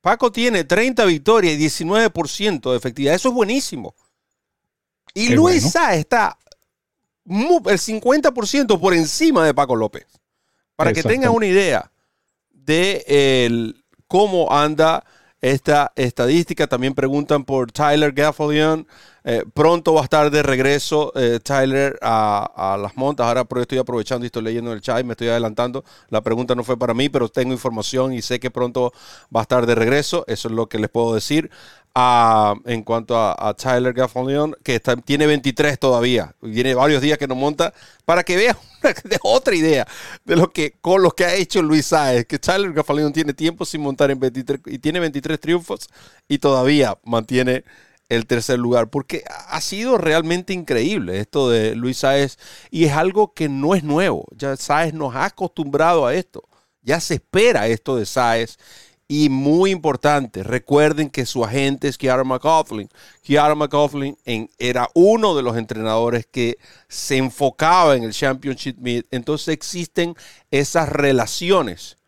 [0.00, 3.14] Paco tiene 30 victorias y 19% de efectividad.
[3.14, 3.94] Eso es buenísimo.
[5.14, 6.38] Y Luisa está
[7.26, 10.06] el 50% por encima de Paco López.
[10.76, 11.90] Para que tengan una idea
[12.50, 13.74] de
[14.06, 15.04] cómo anda
[15.44, 16.66] esta estadística.
[16.66, 18.86] También preguntan por Tyler Gaffalion.
[19.24, 23.26] Eh, pronto va a estar de regreso eh, Tyler a, las montas.
[23.26, 25.84] Ahora estoy aprovechando y estoy leyendo el chat y me estoy adelantando.
[26.08, 28.94] La pregunta no fue para mí, pero tengo información y sé que pronto
[29.34, 30.24] va a estar de regreso.
[30.28, 31.50] Eso es lo que les puedo decir
[31.94, 36.34] en cuanto a, Tyler Gaffalion, que tiene 23 todavía.
[36.42, 37.72] Tiene varios días que no monta,
[38.04, 38.56] para que vean
[39.22, 39.86] otra idea
[40.24, 43.64] de lo que, con lo que ha hecho Luis Sáez, que Tyler Gaffalion tiene tiempo
[43.64, 45.88] sin montar en 23 y tiene 23 triunfos
[46.26, 47.64] y todavía mantiene
[48.08, 52.38] el tercer lugar, porque ha sido realmente increíble esto de Luis Sáez
[52.70, 54.26] y es algo que no es nuevo.
[54.36, 56.42] Ya Sáez nos ha acostumbrado a esto.
[56.82, 58.58] Ya se espera esto de Sáez
[59.06, 62.88] y muy importante, recuerden que su agente es Kiara McCaughlin.
[63.22, 64.16] Kiara McCaughlin
[64.58, 66.56] era uno de los entrenadores que
[66.88, 69.06] se enfocaba en el Championship Meet.
[69.10, 70.14] Entonces existen
[70.50, 71.98] esas relaciones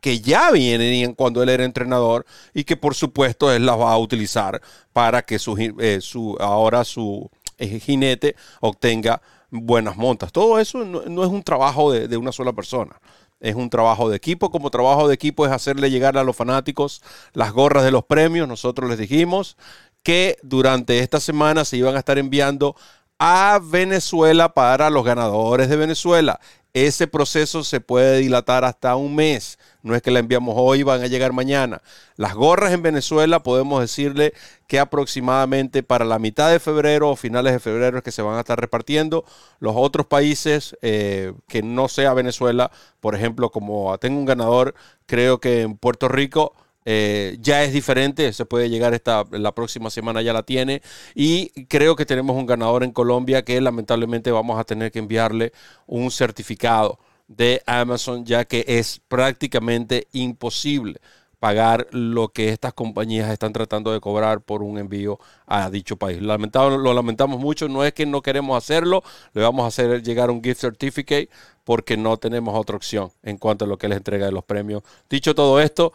[0.00, 3.98] que ya vienen cuando él era entrenador y que por supuesto él las va a
[3.98, 4.62] utilizar
[4.94, 10.32] para que su, eh, su ahora su eh, jinete obtenga buenas montas.
[10.32, 12.98] Todo eso no, es un trabajo de una sola persona
[13.40, 14.50] es un trabajo de equipo.
[14.50, 18.48] Como trabajo de equipo es hacerle llegar a los fanáticos las gorras de los premios.
[18.48, 19.56] Nosotros les dijimos
[20.02, 22.76] que durante esta semana se iban a estar enviando
[23.18, 26.40] a Venezuela para los ganadores de Venezuela.
[26.74, 29.58] Ese proceso se puede dilatar hasta un mes.
[29.86, 31.80] No es que la enviamos hoy, van a llegar mañana.
[32.16, 34.34] Las gorras en Venezuela podemos decirle
[34.66, 38.36] que aproximadamente para la mitad de febrero o finales de febrero es que se van
[38.36, 39.24] a estar repartiendo.
[39.60, 44.74] Los otros países eh, que no sea Venezuela, por ejemplo, como tengo un ganador,
[45.06, 46.52] creo que en Puerto Rico
[46.84, 50.82] eh, ya es diferente, se puede llegar esta, la próxima semana ya la tiene
[51.14, 55.52] y creo que tenemos un ganador en Colombia que lamentablemente vamos a tener que enviarle
[55.86, 56.98] un certificado
[57.28, 61.00] de Amazon ya que es prácticamente imposible
[61.38, 66.20] pagar lo que estas compañías están tratando de cobrar por un envío a dicho país.
[66.20, 69.02] Lo lamentamos mucho, no es que no queremos hacerlo,
[69.34, 71.28] le vamos a hacer llegar un gift certificate
[71.64, 74.82] porque no tenemos otra opción en cuanto a lo que les entrega de los premios.
[75.10, 75.92] Dicho todo esto,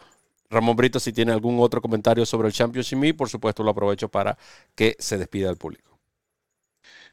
[0.48, 4.08] Ramón Brito, si tiene algún otro comentario sobre el Championship Me, por supuesto lo aprovecho
[4.08, 4.36] para
[4.74, 5.98] que se despida el público.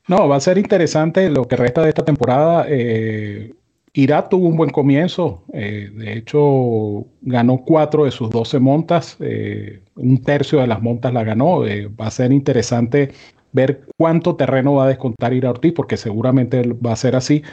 [0.08, 2.66] No, va a ser interesante lo que resta de esta temporada.
[2.68, 3.54] Eh,
[4.02, 5.44] Irak tuvo un buen comienzo.
[5.54, 9.18] Eh, de hecho, ganó cuatro de sus doce montas.
[9.20, 11.62] Eh, un tercio de las montas la ganó.
[11.62, 13.12] va a ser interesante
[13.52, 17.44] ver cuánto terreno va a descontar Ira Ortiz, porque seguramente va a ser así.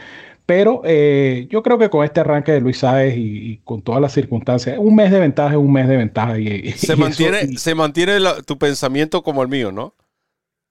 [0.47, 4.13] Pero eh, yo creo que con este arranque de Luis Sáez y, con todas las
[4.13, 6.39] circunstancias, un mes de ventaja es un mes de ventaja.
[6.39, 9.95] Y, se, mantiene, se mantiene tu pensamiento como el mío, ¿no?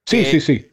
[0.05, 0.67] Sí, sí, sí.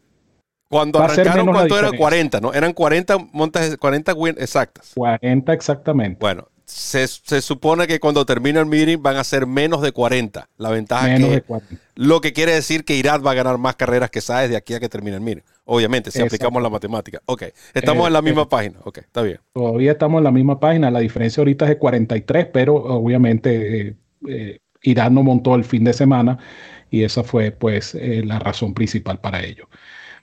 [0.73, 1.93] Cuando arrancaron, ¿cuánto era?
[1.93, 2.55] 40, ¿no?
[2.55, 4.93] Eran 40 montas, 40 exactas.
[4.95, 6.17] 40 exactamente.
[6.19, 7.07] Bueno, se,
[7.43, 10.49] supone que cuando termine el meeting van a ser menos de 40.
[10.57, 11.77] La ventaja menos que, de 40.
[11.97, 14.73] Lo que quiere decir que Irat va a ganar más carreras que Saez de aquí
[14.73, 15.43] a que termine el meeting.
[15.67, 17.21] Obviamente, si aplicamos la matemática.
[17.27, 17.43] Ok,
[17.75, 18.79] estamos en la misma página.
[18.85, 19.41] Ok, está bien.
[19.53, 20.91] Todavía estamos en la misma página.
[20.91, 23.97] La diferencia ahorita es de 43, pero obviamente eh,
[24.27, 24.59] eh
[25.11, 26.39] no montó el fin de semana
[26.91, 29.69] y esa fue pues eh, la razón principal para ello.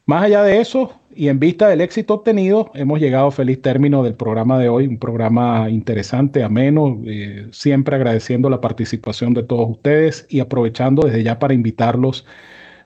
[0.10, 4.02] Más allá de eso, y en vista del éxito obtenido, hemos llegado a feliz término
[4.02, 9.70] del programa de hoy, un programa interesante, ameno, eh, siempre agradeciendo la participación de todos
[9.70, 12.26] ustedes y aprovechando desde ya para invitarlos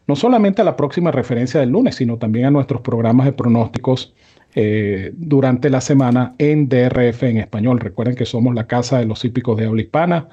[0.06, 4.14] no solamente a la próxima referencia del lunes, sino también a nuestros programas de pronósticos
[4.54, 7.80] eh, durante la semana en DRF en español.
[7.80, 10.28] Recuerden que somos la casa de los hípicos de habla hispana.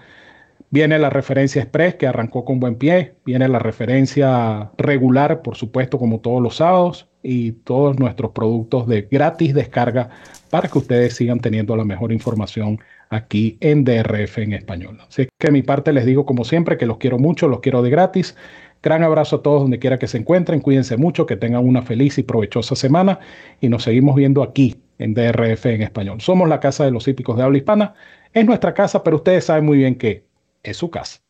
[0.70, 5.98] Viene la referencia express que arrancó con buen pie, viene la referencia regular, por supuesto,
[5.98, 10.10] como todos los sábados, y todos nuestros productos de gratis descarga
[10.50, 14.98] para que ustedes sigan teniendo la mejor información aquí en DRF en español.
[15.06, 17.82] Así que de mi parte les digo como siempre que los quiero mucho, los quiero
[17.82, 18.36] de gratis.
[18.82, 22.16] Gran abrazo a todos donde quiera que se encuentren, cuídense mucho, que tengan una feliz
[22.18, 23.20] y provechosa semana
[23.60, 26.20] y nos seguimos viendo aquí en DRF en español.
[26.20, 27.94] Somos la casa de los hípicos de habla hispana,
[28.32, 30.29] es nuestra casa, pero ustedes saben muy bien que
[30.62, 31.22] es su casa.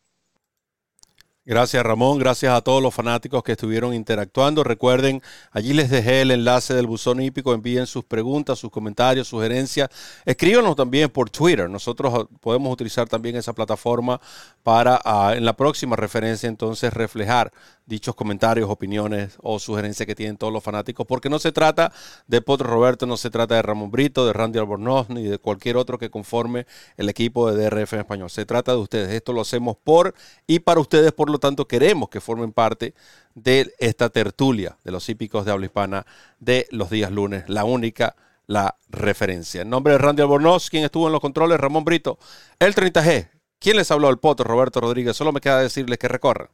[1.46, 4.62] Gracias Ramón, gracias a todos los fanáticos que estuvieron interactuando.
[4.62, 5.22] Recuerden,
[5.52, 9.88] allí les dejé el enlace del buzón hípico, envíen sus preguntas, sus comentarios, sugerencias.
[10.26, 11.70] Escríbanos también por Twitter.
[11.70, 14.20] Nosotros ah, podemos utilizar también esa plataforma
[14.62, 17.50] para ah, en la próxima referencia entonces reflejar
[17.90, 21.92] dichos comentarios, opiniones o sugerencias que tienen todos los fanáticos, porque no se trata
[22.28, 25.76] de Potro Roberto, no se trata de Ramón Brito, de Randy Albornoz, ni de cualquier
[25.76, 26.66] otro que conforme
[26.96, 28.30] el equipo de DRF en español.
[28.30, 29.10] Se trata de ustedes.
[29.10, 30.14] Esto lo hacemos por
[30.46, 32.94] y para ustedes, por lo tanto queremos que formen parte
[33.34, 36.06] de esta tertulia de los hípicos de habla hispana
[36.38, 38.14] de los días lunes, la única,
[38.46, 39.62] la referencia.
[39.62, 42.18] En nombre de Randy Albornoz, quien estuvo en los controles, Ramón Brito,
[42.58, 43.28] el 30G.
[43.58, 44.08] ¿Quién les habló?
[44.08, 45.16] El Potro, Roberto Rodríguez.
[45.16, 46.48] Solo me queda decirles que recorran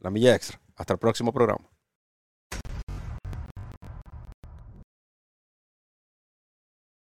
[0.00, 0.60] la milla extra.
[0.76, 1.73] Hasta el próximo programa.